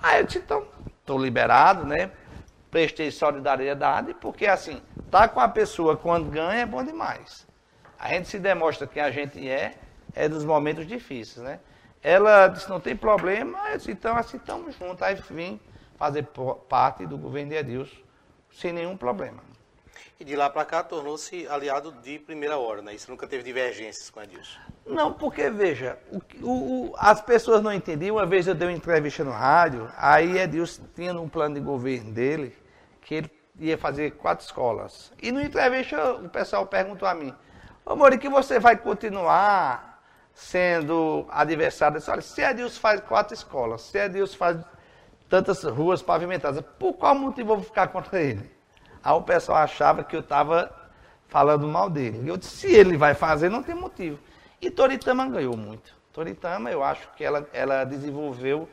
[0.02, 0.66] Aí eu disse, então,
[1.00, 2.11] estou liberado, né?
[2.70, 7.46] Prestei solidariedade, porque assim, tá com a pessoa quando ganha é bom demais.
[7.98, 9.74] A gente se demonstra quem a gente é,
[10.14, 11.61] é dos momentos difíceis, né?
[12.02, 15.02] Ela disse, não tem problema, eu disse, então assim, estamos juntos.
[15.02, 15.61] Aí vim
[15.96, 16.26] fazer
[16.68, 17.96] parte do governo de Edilson,
[18.52, 19.47] sem nenhum problema.
[20.18, 22.94] E de lá para cá tornou-se aliado de primeira hora, né?
[22.94, 24.58] Isso nunca teve divergências com Edilson.
[24.87, 25.98] Não, porque, veja,
[26.40, 28.16] o, o, as pessoas não entendiam.
[28.16, 32.12] Uma vez eu dei uma entrevista no rádio, aí Edilson tinha um plano de governo
[32.12, 32.56] dele
[33.02, 35.12] que ele ia fazer quatro escolas.
[35.22, 37.34] E no entrevista o pessoal perguntou a mim,
[37.88, 40.02] Ô Mori, que você vai continuar
[40.34, 41.96] sendo adversário?
[41.96, 44.58] Eu disse, olha, se Edilson faz quatro escolas, se Edilson faz
[45.26, 48.57] tantas ruas pavimentadas, por qual motivo eu vou ficar contra ele?
[49.08, 50.70] Aí o pessoal achava que eu estava
[51.28, 52.28] falando mal dele.
[52.28, 54.18] Eu disse, se ele vai fazer, não tem motivo.
[54.60, 55.96] E Toritama ganhou muito.
[56.12, 58.68] Toritama, eu acho que ela, ela desenvolveu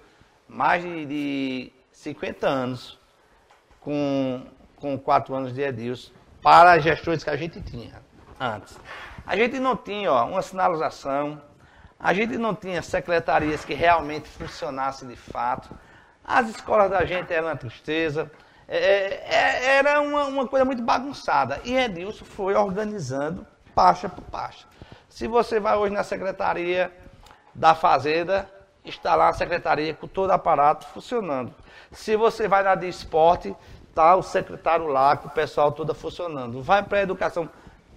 [0.46, 3.00] mais de, de 50 anos
[3.80, 4.46] com,
[4.76, 7.94] com quatro anos de Edilson para as gestões que a gente tinha
[8.38, 8.78] antes.
[9.26, 11.42] A gente não tinha ó, uma sinalização,
[11.98, 15.74] a gente não tinha secretarias que realmente funcionassem de fato.
[16.26, 18.30] As escolas da gente eram uma tristeza,
[18.68, 21.62] é, é, era uma, uma, coisa muito bagunçada.
[21.64, 24.66] E Edilson foi organizando pasta por pasta.
[25.10, 26.92] Se você vai hoje na secretaria
[27.54, 28.50] da Fazenda,
[28.84, 31.54] está lá a secretaria com todo o aparato funcionando.
[31.92, 33.56] Se você vai na de esporte,
[33.90, 36.62] está o secretário lá com o pessoal todo funcionando.
[36.62, 37.50] Vai para a educação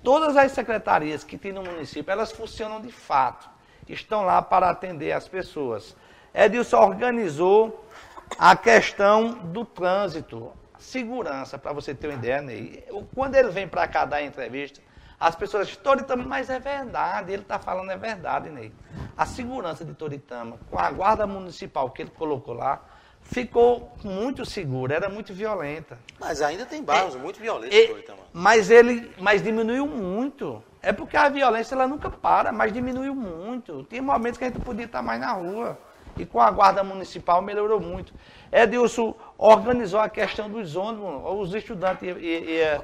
[0.03, 3.49] Todas as secretarias que tem no município, elas funcionam de fato.
[3.89, 5.97] Estão lá para atender as pessoas.
[6.33, 7.88] Edilson organizou
[8.37, 12.85] a questão do trânsito, segurança, para você ter uma ideia, Ney.
[13.15, 14.81] Quando ele vem para cá dar entrevista,
[15.19, 18.73] as pessoas dizem, Toritama, mas é verdade, ele está falando é verdade, Ney.
[19.17, 22.83] A segurança de Toritama, com a guarda municipal que ele colocou lá,
[23.23, 25.99] ficou muito segura, era muito violenta.
[26.19, 27.87] Mas ainda tem bairros é, muito violentos, é,
[28.33, 30.63] Mas ele, mas diminuiu muito.
[30.81, 33.83] É porque a violência ela nunca para, mas diminuiu muito.
[33.85, 35.79] Tem momentos que a gente podia estar mais na rua.
[36.19, 38.13] E com a guarda municipal melhorou muito.
[38.53, 41.23] Edilson organizou a questão dos ônibus.
[41.25, 42.83] Os estudantes iam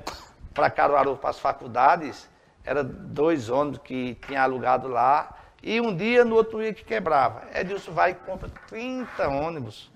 [0.52, 2.28] para Caruaru, para as faculdades.
[2.64, 5.36] Era dois ônibus que tinha alugado lá.
[5.62, 7.42] E um dia, no outro dia que quebrava.
[7.54, 9.92] Edilson vai e compra 30 ônibus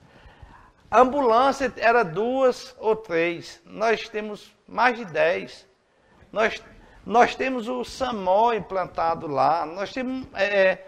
[0.91, 3.61] ambulância era duas ou três.
[3.65, 5.67] Nós temos mais de dez.
[6.33, 6.63] Nós,
[7.05, 9.65] nós temos o SAMO implantado lá.
[9.67, 10.79] Nós temos é,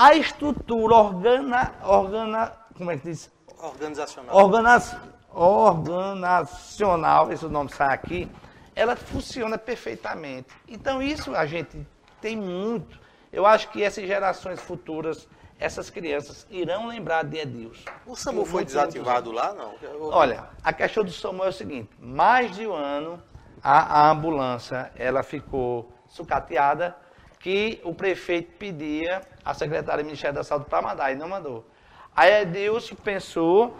[0.00, 3.30] a estrutura organa, organa, como é que diz?
[3.58, 4.34] Organizacional.
[4.34, 4.82] Organa,
[5.30, 8.26] organizacional, esse nome sai aqui.
[8.74, 10.48] Ela funciona perfeitamente.
[10.66, 11.86] Então isso a gente
[12.18, 12.98] tem muito.
[13.30, 17.84] Eu acho que essas gerações futuras essas crianças irão lembrar de Edilson.
[18.06, 19.74] O SAMU foi desativado lá, não?
[20.10, 23.22] Olha, a questão do SAMU é o seguinte, mais de um ano
[23.62, 26.96] a, a ambulância ela ficou sucateada,
[27.40, 31.66] que o prefeito pedia a secretária do Ministério da Saúde para mandar, e não mandou.
[32.14, 33.74] Aí Edilson pensou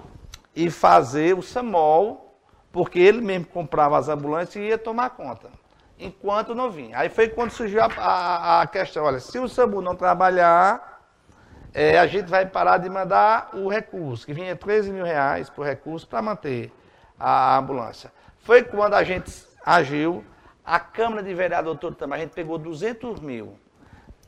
[0.56, 2.34] em fazer o SAMOL,
[2.72, 5.50] porque ele mesmo comprava as ambulâncias e ia tomar conta,
[5.98, 6.98] enquanto não vinha.
[6.98, 11.02] Aí foi quando surgiu a, a, a questão, olha, se o SAMU não trabalhar,
[11.74, 15.66] é, a gente vai parar de mandar o recurso, que vinha 13 mil reais por
[15.66, 16.72] recurso para manter
[17.18, 18.10] a ambulância.
[18.38, 19.30] Foi quando a gente
[19.64, 20.24] agiu,
[20.64, 23.58] a Câmara de Vereadores também, a gente pegou 200 mil,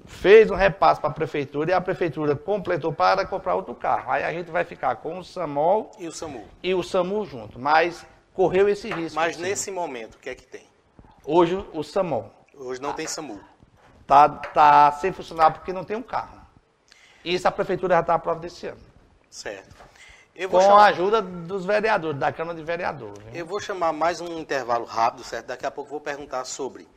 [0.04, 4.10] fez um repasse para a Prefeitura e a Prefeitura completou para comprar outro carro.
[4.10, 7.58] Aí a gente vai ficar com o SAMOL e o SAMU, e o SAMU junto,
[7.58, 9.16] mas correu esse risco.
[9.16, 9.42] Mas assim.
[9.42, 10.66] nesse momento, o que é que tem?
[11.24, 12.32] Hoje o SAMOL.
[12.54, 13.40] Hoje não tem SAMU.
[14.06, 16.40] Tá, tá sem funcionar porque não tem um carro.
[17.24, 18.80] Isso a prefeitura já está providenciando.
[19.30, 19.81] Certo.
[20.50, 20.80] Com chamar...
[20.80, 23.22] a ajuda dos vereadores, da Câmara de Vereadores.
[23.34, 25.46] Eu vou chamar mais um intervalo rápido, certo?
[25.46, 26.88] Daqui a pouco vou perguntar sobre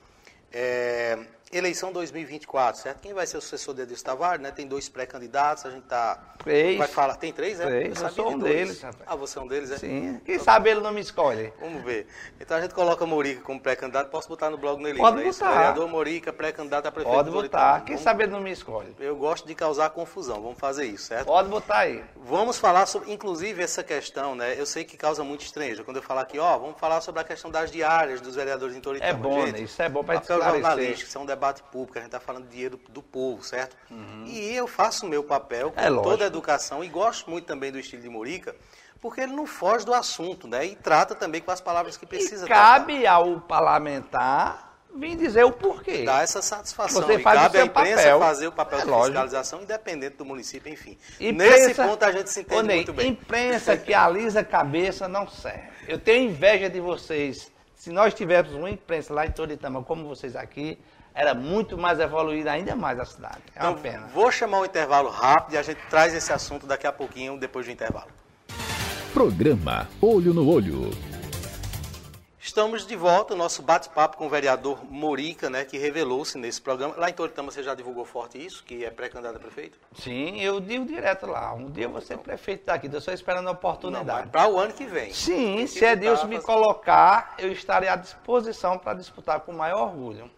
[0.52, 1.19] é,
[1.51, 2.99] eleição 2024, certo?
[3.01, 4.51] Quem vai ser o sucessor de Edilson Tavares, né?
[4.51, 6.19] Tem dois pré-candidatos, a gente tá...
[6.43, 6.77] Três.
[6.77, 7.15] Vai falar...
[7.15, 7.65] Tem três, é?
[7.65, 8.81] Três, eu, eu sou um deles.
[8.81, 9.03] Rapaz.
[9.05, 9.77] Ah, você é um deles, é?
[9.77, 10.21] Sim.
[10.25, 11.53] Quem sabe ele não me escolhe.
[11.60, 12.08] Vamos ver.
[12.39, 15.23] Então a gente coloca Morica como pré-candidato, posso botar no blog no Elite, Pode é
[15.23, 15.51] botar.
[15.51, 17.15] Vereador Morica, pré-candidato a prefeito.
[17.15, 17.81] Pode botar.
[17.81, 18.01] Quem Vamos...
[18.01, 18.95] sabe ele não me escolhe.
[18.99, 21.25] Eu gosto de causar confusão, vamos fazer isso, certo?
[21.27, 22.03] Pode botar aí.
[22.17, 24.60] Vamos falar sobre, inclusive, essa questão, né?
[24.60, 25.84] Eu sei que causa muito estranho.
[25.84, 28.79] Quando eu falar aqui, ó, vamos falar sobre a questão das diárias dos vereadores em
[28.79, 29.12] Toritama.
[29.12, 29.60] É bom, gente, né?
[29.62, 30.62] Isso é bom para esclarecer.
[30.62, 33.76] jornalístico, é um debate público, a gente está falando de dinheiro do povo, certo?
[34.26, 37.71] E eu faço o meu papel com É toda a educação e gosto muito também
[37.71, 38.56] do estilo de Morica,
[39.02, 40.65] porque ele não foge do assunto, né?
[40.65, 45.52] E trata também com as palavras que precisa E cabe ao parlamentar vir dizer o
[45.52, 46.04] porquê.
[46.06, 47.02] dar essa satisfação.
[47.02, 48.19] Você e faz cabe à imprensa papel.
[48.19, 49.06] fazer o papel É de lógico.
[49.08, 50.98] fiscalização, independente do município, enfim.
[51.19, 53.10] Imprensa- Nesse ponto a gente se entende muito bem.
[53.12, 55.67] Imprensa que alisa a cabeça não serve.
[55.88, 57.52] Eu tenho inveja de vocês.
[57.76, 60.80] Se nós tivéssemos uma imprensa lá em Toritama, como vocês aqui,
[61.15, 63.38] era muito mais evoluída ainda mais a cidade.
[63.56, 64.08] É uma Então, pena.
[64.13, 67.65] vou chamar um intervalo rápido e a gente traz esse assunto daqui a pouquinho, depois
[67.65, 68.10] do intervalo.
[69.13, 70.91] Programa Olho no Olho.
[72.39, 76.93] Estamos de volta, o nosso bate-papo com o vereador Morica, né, que revelou-se nesse programa.
[76.95, 79.80] Lá em Toritama você já divulgou forte isso, que é pré-candidato a prefeito?
[79.99, 81.54] Sim, eu digo direto lá.
[81.54, 84.30] Um dia eu vou ser prefeito daqui, estou só esperando a Não, oportunidade.
[84.30, 85.12] para o ano que vem.
[85.12, 89.82] Sim, se é Deus me colocar, eu estarei à disposição para disputar com o maior
[89.88, 90.30] orgulho.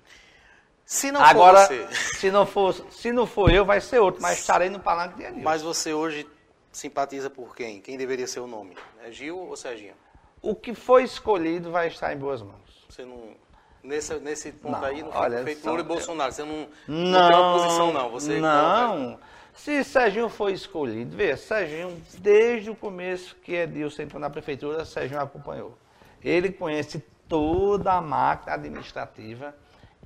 [0.87, 4.21] Se não Agora, for você, se não for, se não for eu, vai ser outro,
[4.21, 5.43] mas estarei no palanque de Deus.
[5.43, 6.25] mas você hoje
[6.71, 7.81] simpatiza por quem?
[7.81, 8.77] Quem deveria ser o nome?
[9.03, 9.95] É Gil ou Serginho?
[10.41, 12.85] O que foi escolhido vai estar em boas mãos.
[12.89, 13.35] Você não...
[13.83, 16.31] Nesse, nesse ponto Não, aí não olha, feito Lula e Bolsonaro.
[16.31, 18.09] Você não, não, Não, tem uma posição, não.
[18.09, 19.19] Você coloca- não.
[19.53, 25.19] Se Serginho foi escolhido, vê, Serginho, desde o começo que Edilson entrou na prefeitura, Serginho
[25.19, 25.77] acompanhou.
[26.23, 29.53] Ele conhece toda a máquina administrativa,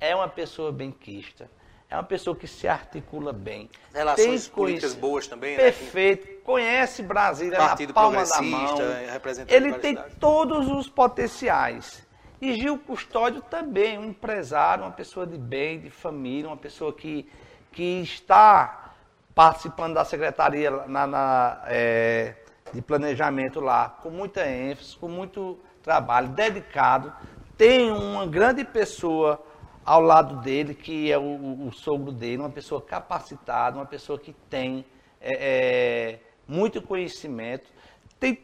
[0.02, 1.48] é uma pessoa benquista,
[1.88, 3.70] é uma pessoa que se articula bem.
[3.94, 5.62] Relações tem políticas boas também, né?
[5.62, 8.82] Perfeito, conhece Brasília Partido na palma da mão.
[8.82, 12.04] é, Ele tem todos os potenciais.
[12.40, 17.30] E Gil Custódio também, um empresário, uma pessoa de bem, de família, uma pessoa que,
[17.70, 18.94] que está
[19.32, 22.34] participando da secretaria na, na, é,
[22.72, 27.12] de planejamento lá, com muita ênfase, com muito trabalho, dedicado.
[27.56, 29.40] Tem uma grande pessoa
[29.84, 34.32] ao lado dele, que é o, o- sogro dele, uma pessoa capacitada, uma pessoa que
[34.48, 34.84] tem
[35.20, 37.70] é, é, muito conhecimento,
[38.18, 38.42] tem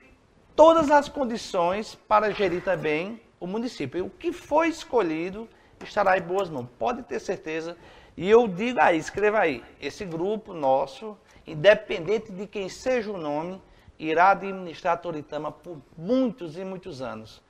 [0.57, 3.99] todas as condições para gerir também o município.
[3.99, 5.49] E o que foi escolhido
[5.85, 7.77] estará em boas mãos, pode ter certeza.
[8.17, 13.63] E eu digo aí, escreva aí, esse grupo nosso, independente de quem seja o nome,
[13.99, 17.41] irá administrar Toritama por muitos e muitos anos.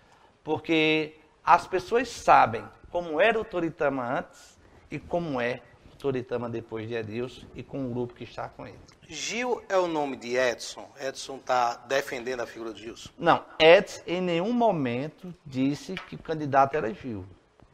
[0.45, 4.59] Porque as pessoas sabem como era o Toritama antes
[4.91, 5.61] e como é
[5.93, 8.79] o Toritama depois de Edilson e com o grupo que está com ele.
[9.09, 10.87] Gil é o nome de Edson.
[11.01, 13.09] Edson está defendendo a figura de Gilson.
[13.19, 17.25] Não, Edson em nenhum momento disse que o candidato era Gil.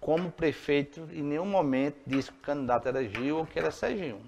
[0.00, 4.20] Como prefeito, em nenhum momento disse que o candidato era Gil ou que era Serginho.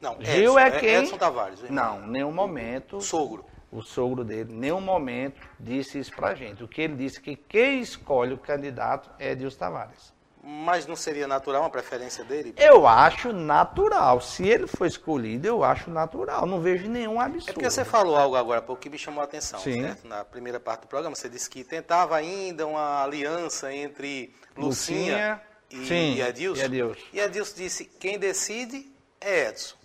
[0.00, 0.94] Não, Gil Edson, é quem?
[0.94, 1.62] Edson Tavares.
[1.62, 1.98] o irmão.
[1.98, 3.00] Não, em nenhum momento.
[3.00, 3.44] Sogro.
[3.70, 6.62] O sogro dele, em nenhum momento disse isso pra gente.
[6.62, 10.12] O que ele disse é que quem escolhe o candidato é Edilson Tavares.
[10.44, 12.52] Mas não seria natural uma preferência dele?
[12.56, 14.20] Eu acho natural.
[14.20, 16.46] Se ele for escolhido, eu acho natural.
[16.46, 17.50] Não vejo nenhum absurdo.
[17.50, 19.60] É porque você falou algo agora há pouco que me chamou a atenção.
[19.60, 19.82] Sim.
[19.82, 20.08] certo?
[20.08, 25.84] Na primeira parte do programa, você disse que tentava ainda uma aliança entre Lucinha, Lucinha,
[25.84, 26.94] e, sim, e e Edilson.
[27.12, 29.76] E Edilson disse: quem decide é Edson.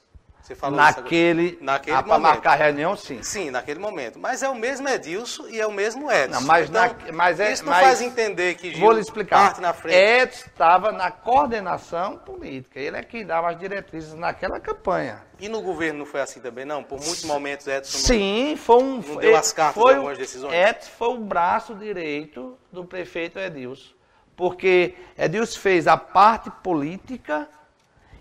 [0.48, 0.78] Você falou.
[0.78, 1.58] Naquele.
[1.60, 2.22] naquele ah, momento.
[2.22, 3.22] marcar reunião, sim.
[3.22, 4.18] Sim, naquele momento.
[4.18, 6.40] Mas é o mesmo Edilson e é o mesmo Edson.
[6.40, 9.02] Não, mas então, na- mas é- isso não mas- faz entender que Gil Vou lhe
[9.02, 9.44] explicar.
[9.48, 9.98] parte na frente.
[9.98, 12.80] Edson estava na coordenação política.
[12.80, 15.22] Ele é quem dava as diretrizes naquela campanha.
[15.38, 16.82] E no governo não foi assim também, não?
[16.82, 19.02] Por muitos momentos Edson não- Sim, foi um.
[19.02, 20.54] Não deu as cartas foi algumas decisões?
[20.54, 23.92] Edson foi o braço direito do prefeito Edilson.
[24.34, 27.50] Porque Edilson fez a parte política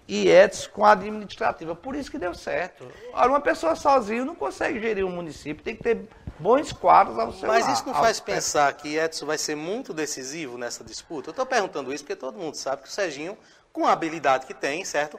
[0.08, 1.74] e Edson com a administrativa.
[1.74, 2.86] Por isso que deu certo.
[3.12, 7.48] Uma pessoa sozinha não consegue gerir um município, tem que ter bons quadros ao seu
[7.48, 8.34] Mas isso não faz pé.
[8.34, 11.30] pensar que Edson vai ser muito decisivo nessa disputa?
[11.30, 13.36] Eu estou perguntando isso porque todo mundo sabe que o Serginho,
[13.72, 15.18] com a habilidade que tem, certo?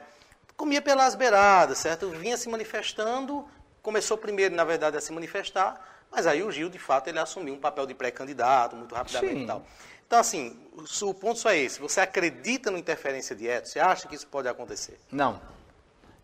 [0.56, 2.08] Comia pelas beiradas, certo?
[2.10, 3.46] Vinha se manifestando,
[3.82, 7.54] começou primeiro, na verdade, a se manifestar, mas aí o Gil, de fato, ele assumiu
[7.54, 9.44] um papel de pré-candidato muito rapidamente Sim.
[9.44, 9.64] e tal.
[10.08, 10.58] Então, assim,
[11.02, 11.78] o, ponto só é esse.
[11.80, 13.72] Você acredita na interferência de Edson?
[13.72, 14.98] Você acha que isso pode acontecer?
[15.12, 15.38] Não.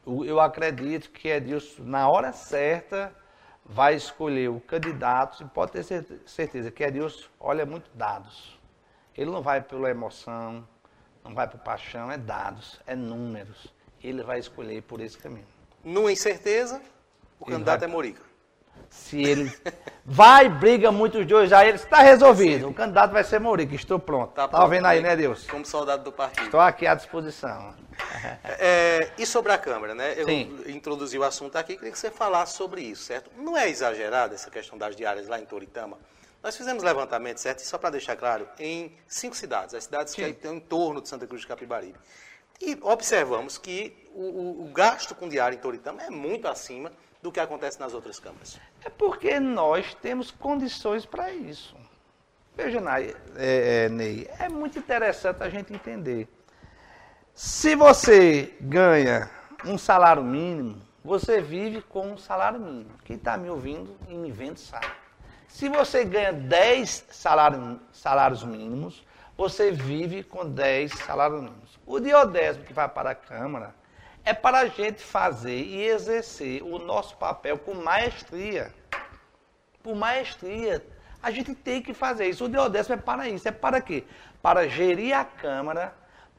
[0.06, 3.14] Eu acredito que Edilson, na hora certa,
[3.62, 8.58] vai escolher o candidato e pode ter cer- certeza que Edilson olha muito dados.
[9.14, 10.66] Ele não vai pela emoção,
[11.22, 13.66] não vai por paixão, é dados, é números.
[14.02, 15.46] Ele vai escolher por esse caminho.
[15.84, 16.80] Numa incerteza,
[17.38, 18.22] o Ele candidato vai- é Morica.
[18.90, 19.52] Se ele
[20.04, 22.68] vai, briga muito os dois, aí ele está resolvido.
[22.68, 24.32] O candidato vai ser Morica, estou pronto.
[24.32, 25.16] Tá, pronto, vendo aí, né?
[25.16, 25.46] Deus?
[25.46, 26.46] Como soldado do partido.
[26.46, 27.74] Estou aqui à disposição.
[28.58, 30.14] É, e sobre a Câmara, né?
[30.16, 30.62] Eu Sim.
[30.66, 33.30] introduzi o assunto aqui, queria que você falasse sobre isso, certo?
[33.36, 35.98] Não é exagerada essa questão das diárias lá em Toritama?
[36.42, 37.60] Nós fizemos levantamento, certo?
[37.60, 40.26] E só para deixar claro, em cinco cidades, as cidades que Sim.
[40.26, 41.98] aí estão em torno de Santa Cruz de Capibaribe.
[42.60, 46.92] E observamos que o, o, o gasto com diário em Toritama é muito acima
[47.24, 48.60] do que acontece nas outras câmaras.
[48.84, 51.74] É porque nós temos condições para isso.
[52.54, 56.28] Veja, Ney, é, é, Ney, é muito interessante a gente entender.
[57.32, 59.30] Se você ganha
[59.64, 62.90] um salário mínimo, você vive com um salário mínimo.
[63.02, 64.86] Quem está me ouvindo e me vendo sabe.
[65.48, 69.02] Se você ganha 10 salário, salários mínimos,
[69.34, 71.80] você vive com 10 salários mínimos.
[71.86, 73.74] O diodésimo que vai para a Câmara
[74.24, 78.72] é para a gente fazer e exercer o nosso papel com maestria.
[79.82, 80.84] Por maestria.
[81.22, 82.46] A gente tem que fazer isso.
[82.46, 83.46] O diodésimo é para isso.
[83.46, 84.04] É para quê?
[84.40, 85.94] Para gerir a Câmara,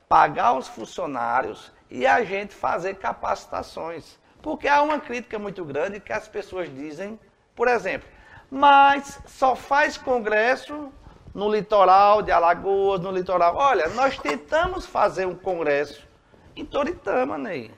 [0.10, 4.18] pagar os funcionários e a gente fazer capacitações.
[4.42, 7.20] Porque há uma crítica muito grande que as pessoas dizem,
[7.56, 8.08] por exemplo,
[8.50, 10.92] mas só faz congresso
[11.34, 13.56] no litoral de Alagoas, no litoral.
[13.56, 16.08] Olha, nós tentamos fazer um congresso
[16.56, 17.72] em Toritama, Ney.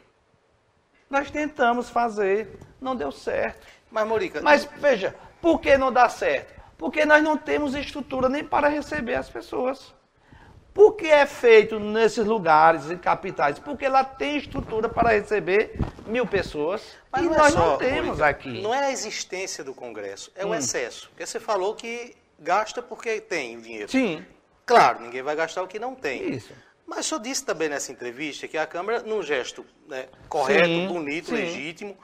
[1.09, 3.65] Nós tentamos fazer, não deu certo.
[3.89, 4.41] Mas, Morica...
[4.41, 6.53] Mas, veja, por que não dá certo?
[6.77, 9.93] Porque nós não temos estrutura nem para receber as pessoas.
[10.73, 13.57] Por que é feito nesses lugares, em capitais?
[13.57, 16.83] Porque lá tem estrutura para receber mil pessoas.
[17.11, 18.61] Mas e não é nós é só, não temos Morica, aqui.
[18.61, 20.49] Não é a existência do Congresso, é hum.
[20.49, 21.09] o excesso.
[21.09, 23.89] Porque você falou que gasta porque tem dinheiro.
[23.89, 24.23] Sim.
[24.67, 26.29] Claro, ninguém vai gastar o que não tem.
[26.33, 26.53] Isso.
[26.87, 30.87] Mas o senhor disse também nessa entrevista que a Câmara, num gesto né, correto, sim,
[30.87, 31.35] bonito, sim.
[31.35, 31.97] legítimo,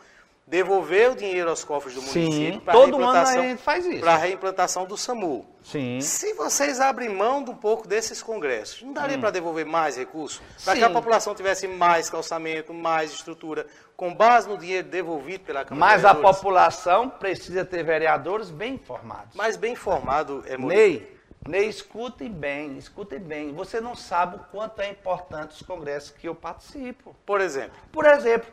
[0.45, 4.01] devolver o dinheiro aos cofres do município para todo ano a gente faz isso.
[4.01, 5.47] Para a reimplantação do SAMU.
[5.63, 6.01] Sim.
[6.01, 9.21] Se vocês abrem mão de um pouco desses congressos, não daria hum.
[9.21, 10.41] para devolver mais recursos?
[10.63, 13.65] Para que a população tivesse mais calçamento, mais estrutura,
[13.95, 19.33] com base no dinheiro devolvido pela Câmara Mas a população precisa ter vereadores bem informados.
[19.35, 20.75] Mais bem informado é muito.
[20.75, 21.12] Ney,
[21.47, 23.53] Ney, escute bem, escute bem.
[23.53, 27.13] Você não sabe o quanto é importante os congressos que eu participo.
[27.25, 27.77] Por exemplo?
[27.91, 28.51] Por exemplo,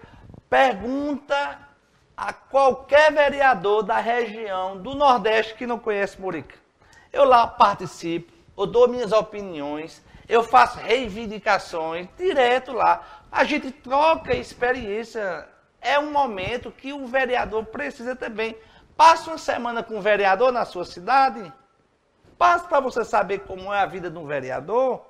[0.49, 1.59] pergunta
[2.17, 6.57] a qualquer vereador da região do Nordeste que não conhece Murica.
[7.13, 13.23] Eu lá participo, eu dou minhas opiniões, eu faço reivindicações direto lá.
[13.31, 15.49] A gente troca experiência.
[15.81, 18.57] É um momento que o vereador precisa também.
[18.97, 21.53] Passa uma semana com o vereador na sua cidade.
[22.41, 25.05] Passe para você saber como é a vida de um vereador.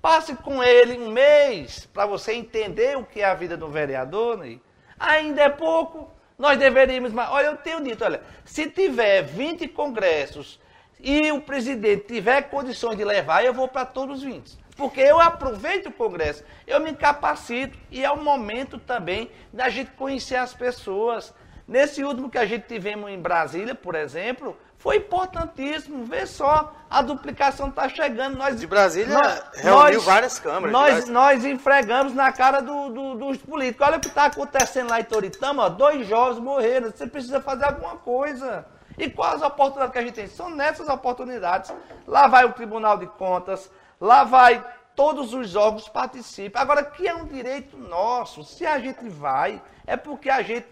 [0.00, 3.68] Passe com ele um mês para você entender o que é a vida de um
[3.68, 4.38] vereador.
[4.38, 4.58] Né?
[4.98, 6.10] Ainda é pouco.
[6.38, 10.58] Nós deveríamos, olha, eu tenho dito, olha, se tiver 20 congressos
[10.98, 14.56] e o presidente tiver condições de levar, eu vou para todos os 20.
[14.74, 19.90] Porque eu aproveito o congresso, eu me capacito e é o momento também da gente
[19.90, 21.34] conhecer as pessoas.
[21.68, 26.04] Nesse último que a gente tivemos em Brasília, por exemplo, foi importantíssimo.
[26.04, 28.36] Vê só, a duplicação está chegando.
[28.36, 30.70] Nós, de Brasília nós, reuniu nós, várias câmaras.
[30.70, 33.86] Nós, nós enfregamos na cara do, do, dos políticos.
[33.86, 36.90] Olha o que está acontecendo lá em Toritama, ó, dois jovens morreram.
[36.90, 38.66] Você precisa fazer alguma coisa.
[38.98, 40.26] E quais as oportunidades que a gente tem?
[40.26, 41.72] São nessas oportunidades.
[42.06, 44.62] Lá vai o Tribunal de Contas, lá vai
[44.94, 46.60] todos os órgãos participam.
[46.60, 50.66] Agora, que é um direito nosso, se a gente vai, é porque a gente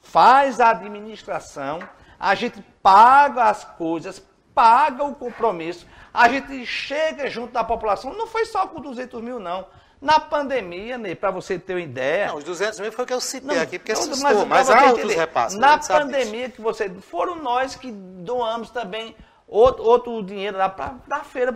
[0.00, 1.80] faz a administração,
[2.18, 4.22] a gente paga as coisas,
[4.54, 9.38] paga o compromisso, a gente chega junto da população, não foi só com 200 mil,
[9.38, 9.66] não.
[10.00, 12.28] Na pandemia, Ney, para você ter uma ideia.
[12.28, 14.70] Não, os 200 mil foi o que eu citei não, aqui, porque assustou, mas, mas
[14.70, 15.58] há outros repasses.
[15.58, 16.90] Na pandemia que você.
[16.90, 19.16] Foram nós que doamos também
[19.48, 21.52] outro, outro dinheiro lá para dar feira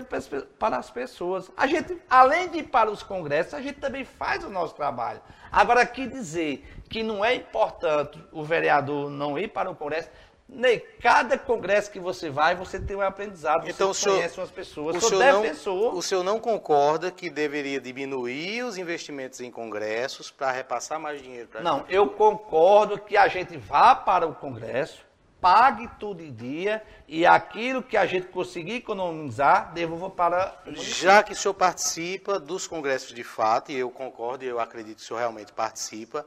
[0.58, 1.50] para as pessoas.
[1.56, 5.20] A gente, além de ir para os congressos, a gente também faz o nosso trabalho.
[5.50, 10.08] Agora, aqui dizer que não é importante o vereador não ir para o congresso,
[10.52, 14.96] Ney, cada congresso que você vai, você tem um aprendizado, então, você conhece umas pessoas,
[14.96, 15.24] o senhor.
[15.24, 21.22] Não, o senhor não concorda que deveria diminuir os investimentos em congressos para repassar mais
[21.22, 21.94] dinheiro para Não, gente?
[21.94, 25.04] eu concordo que a gente vá para o congresso,
[25.40, 31.32] pague tudo em dia e aquilo que a gente conseguir economizar, devolva para Já que
[31.32, 35.06] o senhor participa dos congressos de fato, e eu concordo e eu acredito que o
[35.06, 36.26] senhor realmente participa,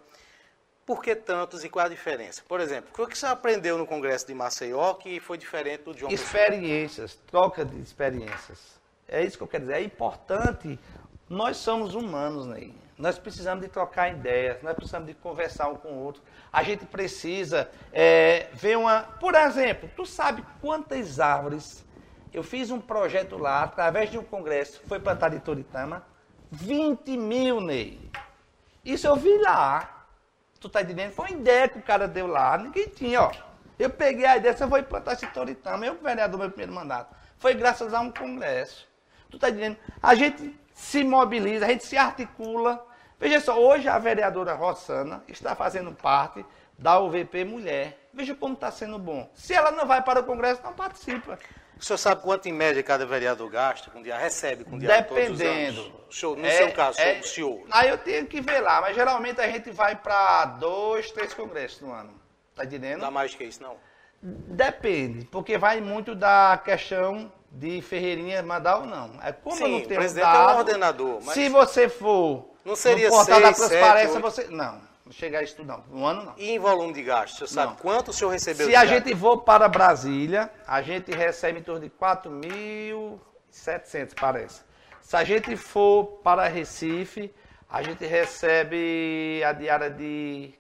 [0.86, 2.42] por que tantos e qual a diferença?
[2.48, 6.12] Por exemplo, o que você aprendeu no Congresso de Maceió que foi diferente do João
[6.12, 8.80] Experiências, troca de experiências.
[9.08, 9.78] É isso que eu quero dizer.
[9.78, 10.80] É importante.
[11.30, 12.72] Nós somos humanos, né?
[12.98, 16.22] Nós precisamos de trocar ideias, nós precisamos de conversar um com o outro.
[16.52, 19.04] A gente precisa é, ver uma.
[19.04, 21.84] Por exemplo, tu sabe quantas árvores
[22.34, 26.04] eu fiz um projeto lá, através de um congresso, foi plantado em Toritama?
[26.52, 28.00] 20 mil, Ney.
[28.84, 30.03] Isso eu vi lá.
[30.64, 31.12] Tu tá entendendo?
[31.12, 33.32] Foi uma ideia que o cara deu lá, ninguém tinha, ó.
[33.78, 37.14] Eu peguei a ideia, você vai implantar esse Toritama, eu vereador meu primeiro mandato.
[37.38, 38.88] Foi graças a um congresso.
[39.30, 39.76] Tu tá entendendo?
[40.02, 42.82] A gente se mobiliza, a gente se articula.
[43.20, 46.46] Veja só, hoje a vereadora Rossana está fazendo parte
[46.80, 48.00] da UVP Mulher.
[48.14, 49.30] Veja como está sendo bom.
[49.34, 51.38] Se ela não vai para o Congresso, não participa.
[51.84, 55.84] O senhor sabe quanto em média cada vereador gasta com dia recebe com dia Dependendo.
[55.84, 57.60] Todos os no É- seu caso, é- o senhor.
[57.70, 61.82] Aí eu tenho que ver lá, mas geralmente a gente vai para dois, três congressos
[61.82, 62.14] no ano.
[62.56, 63.02] Tá entendendo?
[63.02, 63.76] Dá mais que isso, não?
[64.22, 69.20] Depende, porque vai muito da questão de Ferreirinha mandar ou não.
[69.22, 71.90] É como Sim, eu não o tenho presidente é o dado, ordenador, mas- Se você
[71.90, 74.44] for Não seria no portal da seis, transparência, sete, você.
[74.48, 74.80] Não,
[75.14, 75.84] não chega a não.
[75.92, 76.34] Um ano não.
[76.38, 77.78] E em volume de gasto, o senhor sabe Não.
[77.78, 78.94] quanto o senhor recebeu Se a gasto?
[79.06, 84.62] gente for para Brasília, a gente recebe em torno de 4.700, parece.
[85.02, 87.32] Se a gente for para Recife,
[87.70, 90.54] a gente recebe a diária de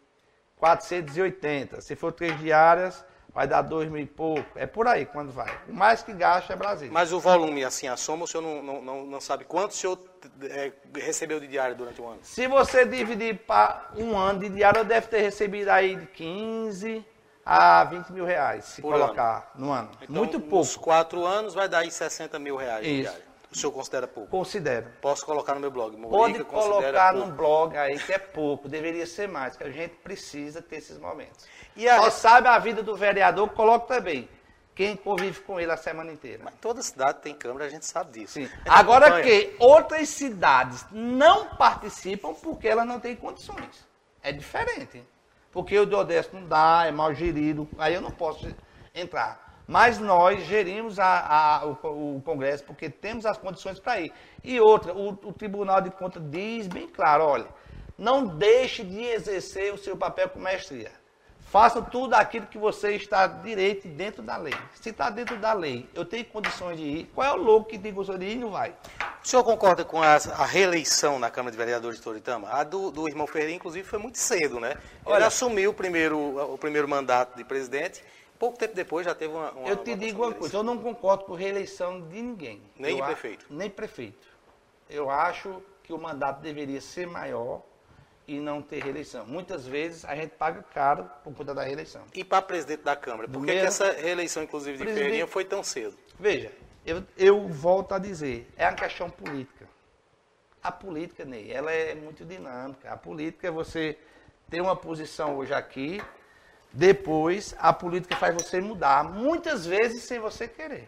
[0.57, 1.81] 480.
[1.81, 3.03] Se for três diárias,
[3.33, 4.45] vai dar dois mil e pouco.
[4.55, 5.49] É por aí quando vai.
[5.67, 6.93] O mais que gasta é Brasília.
[6.93, 9.73] Mas o volume, assim, a soma, o senhor não, não, não, não sabe quanto o
[9.73, 9.99] senhor
[10.43, 12.19] é, recebeu de diário durante o ano?
[12.21, 17.05] Se você dividir para um ano de diário, deve ter recebido aí de 15
[17.45, 19.91] a 20 mil reais, se Por colocar no ano.
[20.01, 23.01] Então, Muito Nos pouco, quatro anos vai dar aí 60 mil reais de Isso.
[23.01, 23.33] diário.
[23.51, 24.29] O senhor considera pouco?
[24.31, 24.87] considero.
[24.99, 25.95] Posso colocar no meu blog.
[26.07, 30.59] Pode colocar no blog aí que é pouco, deveria ser mais, que a gente precisa
[30.59, 31.45] ter esses momentos.
[31.75, 34.29] E a- Só sabe a vida do vereador, coloca também.
[34.75, 36.41] Quem convive com ele a semana inteira.
[36.43, 38.33] Mas toda cidade tem câmera, a gente sabe disso.
[38.33, 38.49] Sim.
[38.67, 39.23] Agora acompanha.
[39.23, 43.87] que outras cidades não participam porque elas não têm condições.
[44.23, 45.03] É diferente.
[45.51, 48.51] Porque o do Odeste não dá, é mal gerido, aí eu não posso
[48.95, 49.61] entrar.
[49.67, 54.11] Mas nós gerimos a- a- o, o Congresso porque temos as condições para ir.
[54.43, 57.47] E outra, o, o Tribunal de Contas diz bem claro, olha,
[57.95, 60.91] não deixe de exercer o seu papel com mestria.
[61.53, 64.55] Faça tudo aquilo que você está direito dentro da lei.
[64.73, 67.11] Se está dentro da lei, eu tenho condições de ir.
[67.13, 68.71] Qual é o louco que tem condições de ir e não vai?
[69.23, 72.49] O senhor concorda com a, a reeleição na Câmara de Vereadores de Toritama?
[72.49, 74.71] A do, do irmão Ferreira, inclusive, foi muito cedo, né?
[74.71, 76.17] Ele Olha- assumiu o primeiro,
[76.51, 78.03] o primeiro mandato de presidente,
[78.39, 79.51] pouco tempo depois já teve uma.
[79.51, 82.63] uma Eu te digo uma coisa, eu não concordo com reeleição de ninguém.
[82.79, 83.45] Nem Eu de a- prefeito?
[83.51, 84.27] Nem prefeito.
[84.89, 87.61] Eu acho que o mandato deveria ser maior
[88.27, 89.25] e não ter reeleição.
[89.25, 92.03] Muitas vezes a gente paga caro por conta da reeleição.
[92.13, 93.27] E para presidente da Câmara?
[93.27, 95.97] Por que, que essa reeleição, inclusive, de Presidente- Ferreirinha foi tão cedo?
[96.19, 96.51] Veja,
[96.85, 99.67] eu, eu volto a dizer, é uma questão política.
[100.61, 102.91] A política, Ney, ela é muito dinâmica.
[102.91, 103.97] A política é você
[104.49, 106.01] ter uma posição hoje aqui,
[106.71, 110.87] depois a política faz você mudar, muitas vezes sem você querer.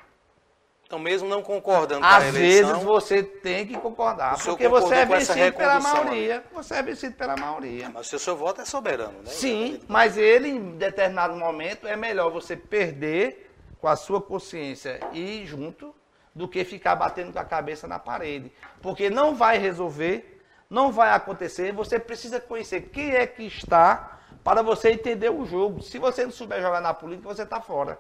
[0.85, 4.95] Então, mesmo não concordando com a Às reeleição, vezes você tem que concordar, porque você
[4.95, 6.43] é vencido pela recondução, maioria.
[6.53, 7.89] Você é vencido pela maioria.
[7.89, 9.31] mas o seu voto é soberano, né?
[9.31, 15.41] Sim, mas ele, em determinado momento, é melhor você perder com a sua consciência e
[15.41, 15.93] ir junto
[16.35, 18.51] do que ficar batendo com a cabeça na parede.
[18.79, 21.71] Porque não vai resolver, não vai acontecer.
[21.71, 25.81] Você precisa conhecer quem é que está para você entender o jogo.
[25.81, 27.97] Se você não souber jogar na política, você está fora.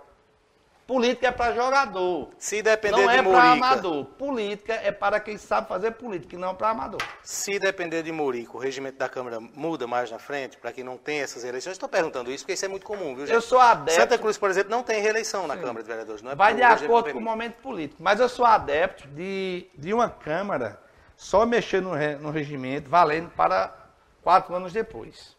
[0.87, 2.29] Política é para jogador.
[2.37, 4.05] Se depender Não é de para Morica, amador.
[4.05, 7.01] Política é para quem sabe fazer política, e não para amador.
[7.23, 10.95] se depender de Morica, o regimento da Câmara muda mais na frente, para que não
[10.95, 11.71] tenha essas eleições?
[11.73, 13.33] Estou perguntando isso porque isso é muito comum, viu, gente?
[13.33, 13.99] Eu sou adepto.
[13.99, 16.21] Santa Cruz, por exemplo, não tem reeleição na Câmara de Vereadores.
[16.21, 18.03] Não é Vai de acordo com o momento político.
[18.03, 20.79] Mas eu sou adepto de, de uma Câmara
[21.17, 23.73] só mexer no, re- no regimento, valendo para
[24.21, 25.35] quatro anos depois.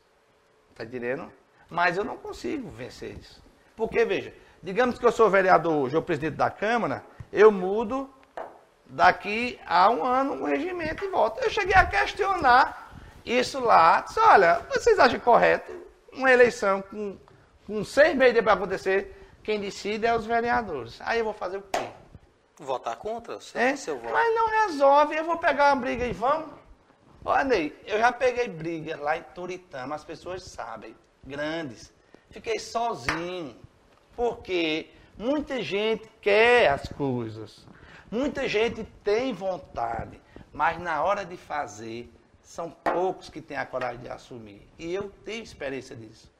[0.72, 1.32] Está entendendo?
[1.70, 3.40] Mas eu não consigo vencer isso.
[3.76, 4.32] Porque, veja,
[4.62, 8.08] digamos que eu sou vereador hoje, ou presidente da Câmara, eu mudo
[8.86, 11.42] daqui a um ano o regimento e volto.
[11.42, 12.92] Eu cheguei a questionar
[13.24, 14.02] isso lá.
[14.02, 15.72] Disse, olha, vocês acham correto
[16.12, 17.16] uma eleição com,
[17.66, 20.98] com seis meses para acontecer, quem decide é os vereadores.
[21.02, 21.88] Aí eu vou fazer o quê?
[22.58, 23.38] Votar contra?
[23.40, 23.76] Seu, É?
[23.76, 24.12] seu voto.
[24.12, 26.48] Mas não resolve, eu vou pegar uma briga e vamos.
[27.24, 31.92] Olha, Ney, eu já peguei briga lá em Turitama, as pessoas sabem, grandes.
[32.30, 33.56] Fiquei sozinho,
[34.16, 37.66] porque muita gente quer as coisas,
[38.10, 40.20] muita gente tem vontade,
[40.52, 42.12] mas na hora de fazer,
[42.42, 44.66] são poucos que têm a coragem de assumir.
[44.78, 46.32] E eu tenho experiência disso.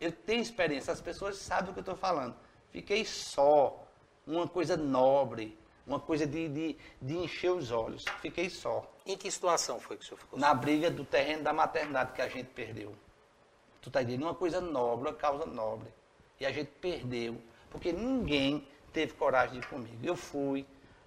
[0.00, 2.34] Eu tenho experiência, as pessoas sabem o que eu estou falando.
[2.70, 3.84] Fiquei só,
[4.26, 8.04] uma coisa nobre, uma coisa de, de, de encher os olhos.
[8.20, 8.88] Fiquei só.
[9.06, 10.38] Em que situação foi que o senhor ficou?
[10.38, 12.94] Na briga do terreno da maternidade que a gente perdeu.
[13.80, 14.24] Tu tá entendendo?
[14.24, 15.88] Uma coisa nobre, uma causa nobre.
[16.40, 17.36] E a gente perdeu,
[17.70, 19.98] porque ninguém teve coragem de ir comigo.
[20.02, 20.66] Eu fui,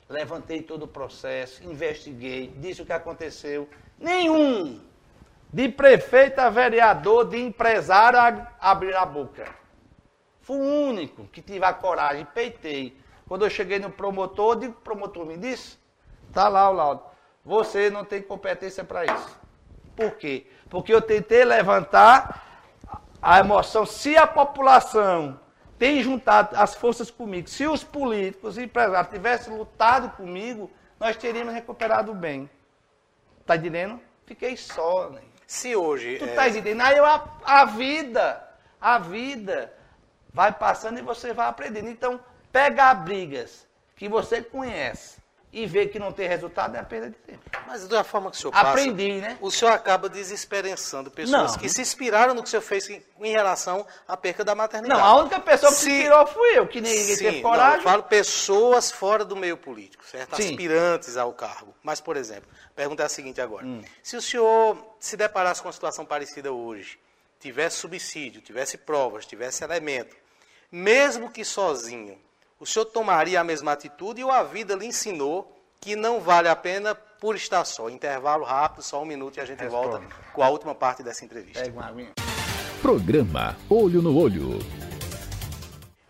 [0.10, 3.70] levantei todo o processo, investiguei, disse o que aconteceu.
[3.98, 4.82] Nenhum,
[5.52, 9.54] de prefeito a vereador, de empresário a abrir a boca.
[10.42, 12.98] Fui o único que tive a coragem, peitei.
[13.28, 15.78] Quando eu cheguei no promotor, digo, promotor me disse,
[16.34, 17.04] tá lá o laudo.
[17.46, 19.40] Você não tem competência para isso.
[19.96, 20.48] Por quê?
[20.70, 22.51] Porque eu tentei levantar
[23.22, 23.86] a emoção.
[23.86, 25.39] Se a população
[25.78, 31.53] tem juntado as forças comigo, se os políticos e empresários tivessem lutado comigo, nós teríamos
[31.53, 32.49] recuperado bem.
[33.45, 33.99] Tá entendendo?
[34.26, 35.22] Fiquei só, né?
[35.45, 36.17] Se hoje.
[36.17, 36.82] Tu é, tá entendendo?
[36.82, 38.47] Aí eu, a, a vida,
[38.80, 39.74] a vida
[40.34, 41.89] vai passando e você vai aprendendo.
[41.89, 42.19] Então,
[42.51, 45.20] pegar brigas que você conhece
[45.54, 47.41] e ver que não tem resultado é a perda de tempo.
[47.68, 49.38] Mas da forma que o senhor passa, Aprendi, né?
[49.41, 51.60] o senhor acaba desesperançando pessoas Não.
[51.60, 54.99] que se inspiraram no que o senhor fez em, em relação à perca da maternidade.
[54.99, 57.78] Não, a única pessoa que se tirou fui eu, que ninguém Sim, teve não, coragem.
[57.80, 60.38] eu falo pessoas fora do meio político, certo?
[60.38, 60.52] Sim.
[60.52, 61.76] Aspirantes ao cargo.
[61.84, 63.66] Mas, por exemplo, a pergunta é a seguinte agora.
[63.66, 63.84] Hum.
[64.02, 66.97] Se o senhor se deparasse com uma situação parecida hoje,
[67.41, 70.16] tivesse subsídio, tivesse provas, tivesse elemento,
[70.72, 72.18] mesmo que sozinho,
[72.62, 76.55] o senhor tomaria a mesma atitude ou a vida lhe ensinou que não vale a
[76.55, 77.89] pena por estar só?
[77.89, 79.97] Intervalo rápido, só um minuto e a gente Responda.
[79.97, 81.64] volta com a última parte dessa entrevista.
[81.64, 82.12] Aguinha.
[82.80, 84.59] Programa Olho no Olho.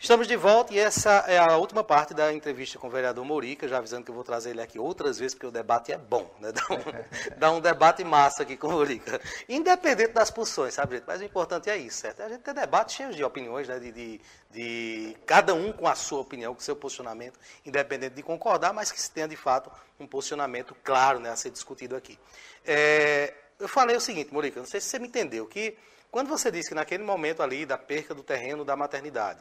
[0.01, 3.67] Estamos de volta e essa é a última parte da entrevista com o vereador Mourica,
[3.67, 6.27] já avisando que eu vou trazer ele aqui outras vezes, porque o debate é bom,
[6.39, 6.51] né?
[6.51, 9.21] Dá um, dá um debate massa aqui com o Mourica.
[9.47, 11.03] Independente das posições, sabe, gente?
[11.05, 12.23] Mas o importante é isso, certo?
[12.23, 13.77] A gente tem debate cheio de opiniões, né?
[13.77, 18.23] De, de, de cada um com a sua opinião, com o seu posicionamento, independente de
[18.23, 22.17] concordar, mas que se tenha de fato um posicionamento claro né, a ser discutido aqui.
[22.65, 25.77] É, eu falei o seguinte, Mourica, não sei se você me entendeu, que
[26.09, 29.39] quando você disse que naquele momento ali da perca do terreno da maternidade,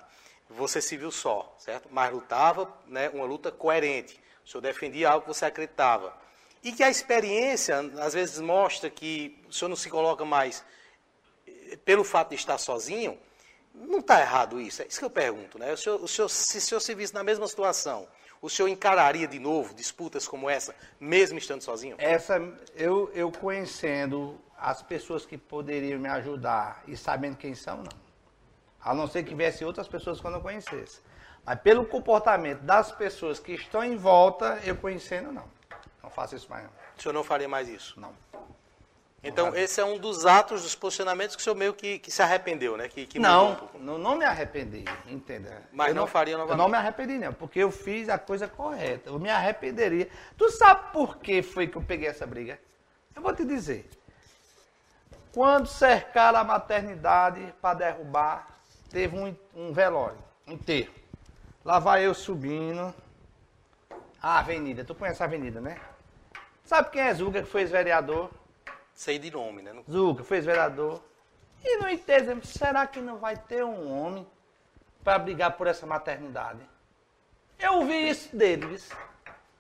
[0.51, 1.89] você se viu só, certo?
[1.91, 4.21] Mas lutava, né, uma luta coerente.
[4.45, 6.13] O senhor defendia algo que você acreditava.
[6.63, 10.65] E que a experiência, às vezes, mostra que o senhor não se coloca mais
[11.47, 13.19] eh, pelo fato de estar sozinho.
[13.73, 15.59] Não está errado isso, é isso que eu pergunto.
[15.59, 15.73] Né?
[15.73, 18.09] O senhor, o senhor, se o senhor se visse na mesma situação,
[18.43, 21.95] o senhor encararia de novo disputas como essa, mesmo estando sozinho?
[21.99, 22.41] Essa,
[22.75, 28.10] eu, eu conhecendo as pessoas que poderiam me ajudar e sabendo quem são, não.
[28.83, 31.01] A não ser que tivesse outras pessoas que eu não conhecesse.
[31.45, 35.45] Mas pelo comportamento das pessoas que estão em volta, eu conhecendo, não.
[36.03, 36.71] Não faço isso mais, não.
[36.99, 37.99] O senhor não faria mais isso?
[37.99, 38.15] não.
[39.23, 42.23] Então, esse é um dos atos, dos posicionamentos que o senhor meio que, que se
[42.23, 42.89] arrependeu, né?
[42.89, 45.63] Que, que um Não, não, não me arrependi, entenda.
[45.71, 46.59] Mas Eu não faria novamente?
[46.59, 49.11] Eu não me arrependi, não, porque eu fiz a coisa correta.
[49.11, 50.09] Eu me arrependeria.
[50.39, 52.59] Tu sabe por que foi que eu peguei essa briga?
[53.15, 53.91] Eu vou te dizer.
[55.35, 58.60] Quando cercaram a maternidade para derrubar,
[58.91, 60.93] teve um, um velório, um enterro.
[61.65, 62.95] Lá vai eu subindo.
[64.23, 65.81] A avenida, tu conhece a avenida, né?
[66.65, 68.31] Sabe quem é Zuga, que foi ex-vereador?
[68.93, 69.73] Sei de nome, né?
[69.73, 71.03] Não- Zuca fez vereador.
[71.65, 74.27] E não entendo, será que não vai ter um homem
[75.03, 76.61] para brigar por essa maternidade?
[77.59, 78.79] Eu ouvi isso dele,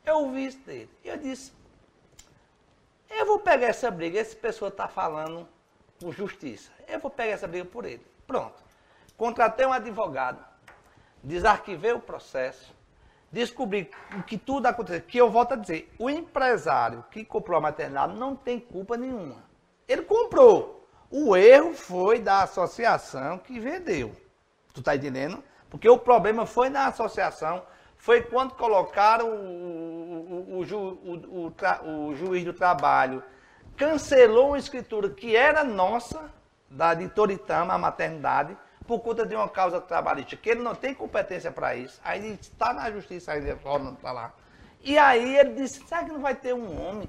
[0.04, 0.90] eu ouvi isso dele.
[1.04, 1.52] E eu disse,
[3.08, 5.46] eu vou pegar essa briga, essa pessoa está falando
[6.00, 6.70] com justiça.
[6.88, 8.06] Eu vou pegar essa briga por ele.
[8.26, 8.69] Pronto.
[9.20, 10.42] Contratei um advogado,
[11.22, 12.74] desarquivei o processo,
[13.30, 15.02] descobri o que tudo aconteceu.
[15.02, 19.44] Que eu volto a dizer, o empresário que comprou a maternidade não tem culpa nenhuma.
[19.86, 20.88] Ele comprou.
[21.10, 24.16] O erro foi da associação que vendeu.
[24.72, 25.44] Tu tá entendendo?
[25.68, 27.62] Porque o problema foi na associação,
[27.98, 30.98] foi quando colocaram o, o- o ju-
[31.28, 33.22] o- tra- o juiz do trabalho,
[33.76, 36.30] cancelou uma escritura que era nossa,
[36.70, 38.56] da de Toritama, a maternidade,
[38.90, 42.00] por conta de uma causa trabalhista, que ele não tem competência para isso.
[42.04, 44.32] Aí ele está na justiça ainda, não está lá.
[44.82, 47.06] E aí ele disse, será que não vai ter um homem?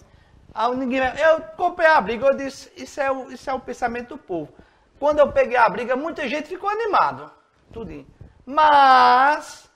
[0.53, 4.09] Aí ninguém Eu comprei a briga, eu disse, isso é, o, isso é o pensamento
[4.09, 4.53] do povo.
[4.99, 7.31] Quando eu peguei a briga, muita gente ficou animado.
[7.73, 8.05] Tudinho.
[8.45, 9.67] Mas,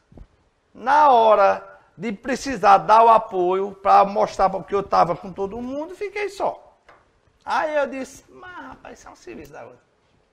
[0.72, 5.96] na hora de precisar dar o apoio para mostrar porque eu estava com todo mundo,
[5.96, 6.78] fiquei só.
[7.44, 9.82] Aí eu disse, mas rapaz, isso é um serviço da outra.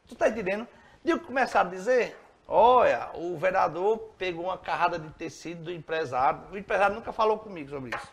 [0.06, 0.68] Tu tá entendendo?
[1.04, 6.42] De começaram a dizer, olha, o vereador pegou uma carrada de tecido do empresário.
[6.52, 8.12] O empresário nunca falou comigo sobre isso.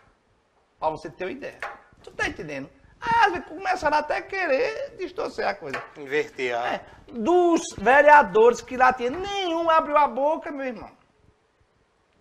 [0.80, 1.60] Pra você ter uma ideia.
[2.04, 2.70] Tu tá entendendo?
[3.00, 5.82] Aí vezes começaram até a querer distorcer a coisa.
[5.98, 6.74] Inverter a.
[6.74, 10.92] É, dos vereadores que lá tinha, nenhum abriu a boca, meu irmão.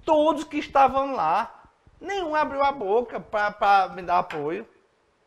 [0.05, 1.65] Todos que estavam lá,
[2.01, 4.67] nenhum abriu a boca para me dar apoio.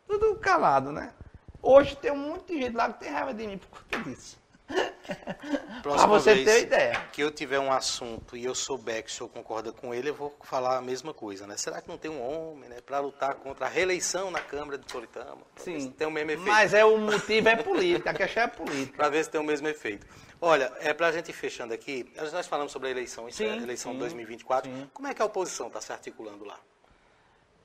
[0.06, 1.12] Tudo calado, né?
[1.60, 4.41] Hoje tem um monte de gente lá que tem raiva de mim por conta disso.
[5.82, 7.04] Próxima você vez ter ideia.
[7.12, 10.14] que eu tiver um assunto e eu souber que o senhor concorda com ele, eu
[10.14, 11.56] vou falar a mesma coisa, né?
[11.56, 14.86] Será que não tem um homem, né, para lutar contra a reeleição na Câmara de
[14.86, 15.38] Toritama?
[15.54, 15.90] Pra ver se Sim.
[15.92, 16.48] Tem o mesmo efeito.
[16.48, 18.96] Mas é o motivo é política, a questão é política.
[18.96, 20.06] Para ver se tem o mesmo efeito.
[20.40, 23.46] Olha, é para a gente ir fechando aqui, nós falamos sobre a eleição, isso é
[23.50, 24.70] a Sim, eleição sim, 2024.
[24.70, 24.90] sim.
[24.92, 26.58] Como é que a oposição está se articulando lá?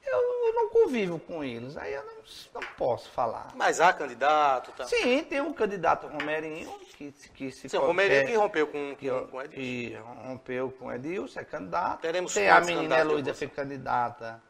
[0.08, 2.16] Eu não convivo com eles, aí eu não,
[2.56, 3.52] não posso falar.
[3.56, 4.86] Mas há candidato, tá?
[4.86, 9.28] Sim, tem um candidato Romerinho que, que se Sim, Romerinho que rompeu com, que, com,
[9.28, 9.62] com Edilson.
[9.62, 9.96] que
[10.28, 12.02] rompeu com Edilson, é candidato.
[12.02, 14.42] Teremos tem a menina Heloísa foi candidata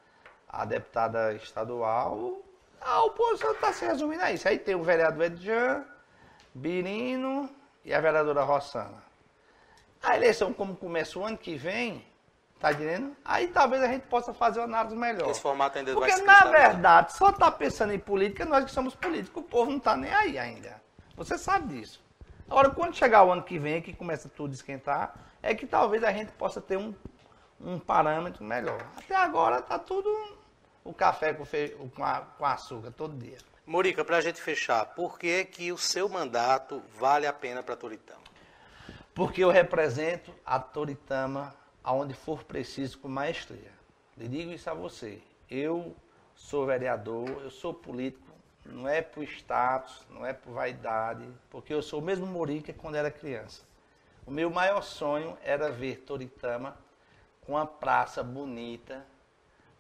[0.48, 2.42] a deputada estadual.
[2.80, 4.48] A oposição está se resumindo a isso.
[4.48, 5.84] Aí tem o vereador Edjan,
[6.54, 7.50] Birino
[7.84, 9.04] e a vereadora Rossana.
[10.02, 12.06] A eleição, como começa o ano que vem,
[12.60, 13.16] tá entendendo?
[13.24, 15.30] Aí talvez a gente possa fazer uma análise melhor.
[15.30, 18.72] Esse formato ainda vai Porque, se na verdade, só tá pensando em política nós que
[18.72, 19.42] somos políticos.
[19.44, 20.82] O povo não tá nem aí ainda.
[21.16, 22.04] Você sabe disso.
[22.50, 26.04] Agora, quando chegar o ano que vem, que começa tudo a esquentar, é que talvez
[26.04, 26.94] a gente possa ter um,
[27.60, 28.80] um parâmetro melhor.
[28.96, 30.10] Até agora tá tudo
[30.84, 31.76] o café com, fe...
[31.96, 33.38] com, a- com açúcar todo dia.
[33.66, 37.76] Morica, para a gente fechar, por que, que o seu mandato vale a pena para
[37.76, 38.22] Toritama?
[39.14, 41.54] Porque eu represento a Toritama
[41.88, 43.72] aonde for preciso com maestria.
[44.18, 45.22] Lhe digo isso a você.
[45.50, 45.96] Eu
[46.36, 48.28] sou vereador, eu sou político,
[48.66, 52.96] não é por status, não é por vaidade, porque eu sou o mesmo Morica quando
[52.96, 53.64] era criança.
[54.26, 56.78] O meu maior sonho era ver Toritama
[57.46, 59.08] com uma praça bonita,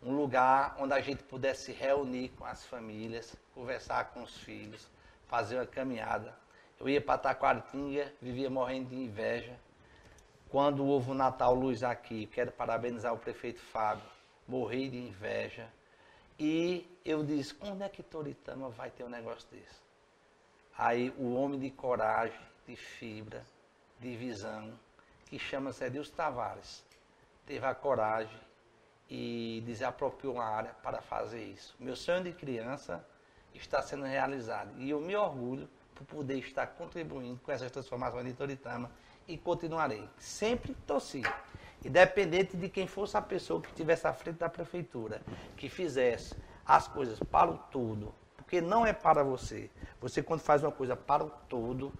[0.01, 4.87] um lugar onde a gente pudesse se reunir com as famílias, conversar com os filhos,
[5.25, 6.33] fazer uma caminhada.
[6.79, 9.59] Eu ia para Taquaritinga, vivia morrendo de inveja.
[10.49, 14.05] Quando houve o Natal Luz aqui, quero parabenizar o prefeito Fábio,
[14.47, 15.67] morri de inveja.
[16.39, 19.81] E eu disse, onde é que Toritama vai ter um negócio desse?
[20.77, 23.43] Aí o homem de coragem, de fibra,
[23.99, 24.71] de visão,
[25.25, 26.85] que chama-se Edilson Tavares,
[27.45, 28.39] teve a coragem
[29.09, 31.75] e desapropriou uma área para fazer isso.
[31.77, 33.05] Meu sonho de criança
[33.53, 38.33] está sendo realizado e eu me orgulho por poder estar contribuindo com essas transformações de
[38.33, 38.89] Toritama
[39.27, 40.07] e continuarei.
[40.17, 41.21] Sempre torci.
[41.83, 45.21] Independente de quem fosse a pessoa que estivesse à frente da prefeitura,
[45.55, 49.69] que fizesse as coisas para o todo, porque não é para você.
[50.01, 51.93] Você quando faz uma coisa para o todo,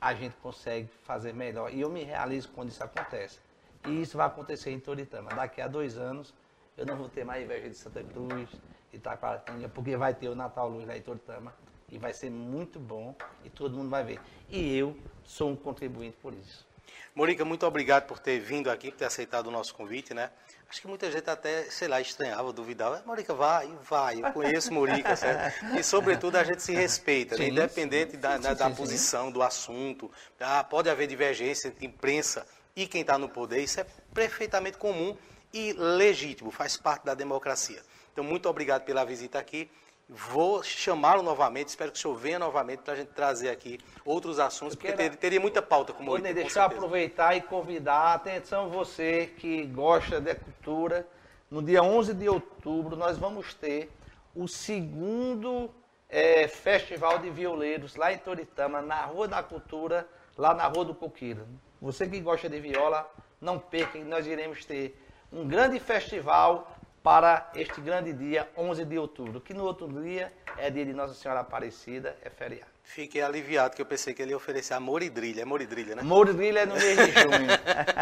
[0.00, 1.72] a gente consegue fazer melhor.
[1.72, 3.40] E eu me realizo quando isso acontece.
[3.86, 5.30] E isso vai acontecer em Toritama.
[5.30, 6.32] Daqui a dois anos,
[6.76, 8.48] eu não vou ter mais inveja de Santa Cruz,
[8.90, 11.52] de Itaquaratinga, porque vai ter o Natal Luz lá em Toritama.
[11.88, 14.20] E vai ser muito bom e todo mundo vai ver.
[14.48, 16.66] E eu sou um contribuinte por isso.
[17.14, 20.30] Morica, muito obrigado por ter vindo aqui, por ter aceitado o nosso convite, né?
[20.68, 23.02] Acho que muita gente até, sei lá, estranhava, duvidava.
[23.04, 25.76] Morica, vai, vai, eu conheço Morica, certo?
[25.78, 27.44] E, sobretudo, a gente se respeita, né?
[27.44, 28.16] Sim, independente sim.
[28.18, 28.80] da, da- Sim, da sim, sim.
[28.80, 30.10] posição, do assunto.
[30.40, 35.14] Ah, pode haver divergência entre imprensa e quem está no poder, isso é perfeitamente comum
[35.52, 37.82] e legítimo, faz parte da democracia.
[38.10, 39.70] Então, muito obrigado pela visita aqui.
[40.14, 44.38] Vou chamá-lo novamente, espero que o senhor venha novamente para a gente trazer aqui outros
[44.38, 47.34] assuntos, porque quero- ter- teria muita pauta com o Vou Morica, com deixar eu aproveitar
[47.34, 51.06] e convidar, atenção você que gosta de cultura,
[51.50, 53.90] no dia 11 de outubro nós vamos ter
[54.34, 55.70] o segundo
[56.10, 60.06] eh, Festival de Violeiros lá em Toritama, na Rua da Cultura,
[60.36, 61.46] lá na Rua do Coqueiro.
[61.80, 63.10] Você que gosta de viola,
[63.40, 64.98] não perca, nós iremos ter
[65.32, 66.70] um grande festival
[67.02, 71.14] para este grande dia, 11 de outubro, que no outro dia é dia de Nossa
[71.14, 72.72] Senhora Aparecida, é feriado.
[72.84, 75.42] Fiquei aliviado, que eu pensei que ele ia oferecer a moridrilha.
[75.42, 76.02] É moridrilha, né?
[76.02, 77.48] Mourilha é no mês de junho.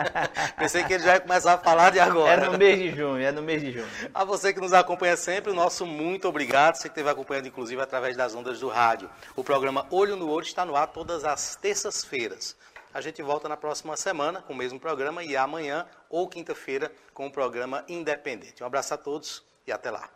[0.59, 2.43] pensei que ele já ia começar a falar de agora.
[2.43, 3.87] É no mês de junho, é no mês de junho.
[4.13, 6.75] A você que nos acompanha sempre, o nosso muito obrigado.
[6.75, 9.09] Você que esteve acompanhando, inclusive, através das ondas do rádio.
[9.37, 12.57] O programa Olho no Olho está no ar todas as terças-feiras.
[12.93, 17.27] A gente volta na próxima semana com o mesmo programa e amanhã ou quinta-feira com
[17.27, 18.63] o programa Independente.
[18.63, 20.11] Um abraço a todos e até lá.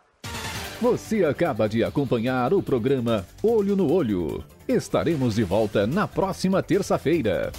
[0.81, 4.43] Você acaba de acompanhar o programa Olho no Olho.
[4.67, 7.53] Estaremos de volta na próxima terça-feira.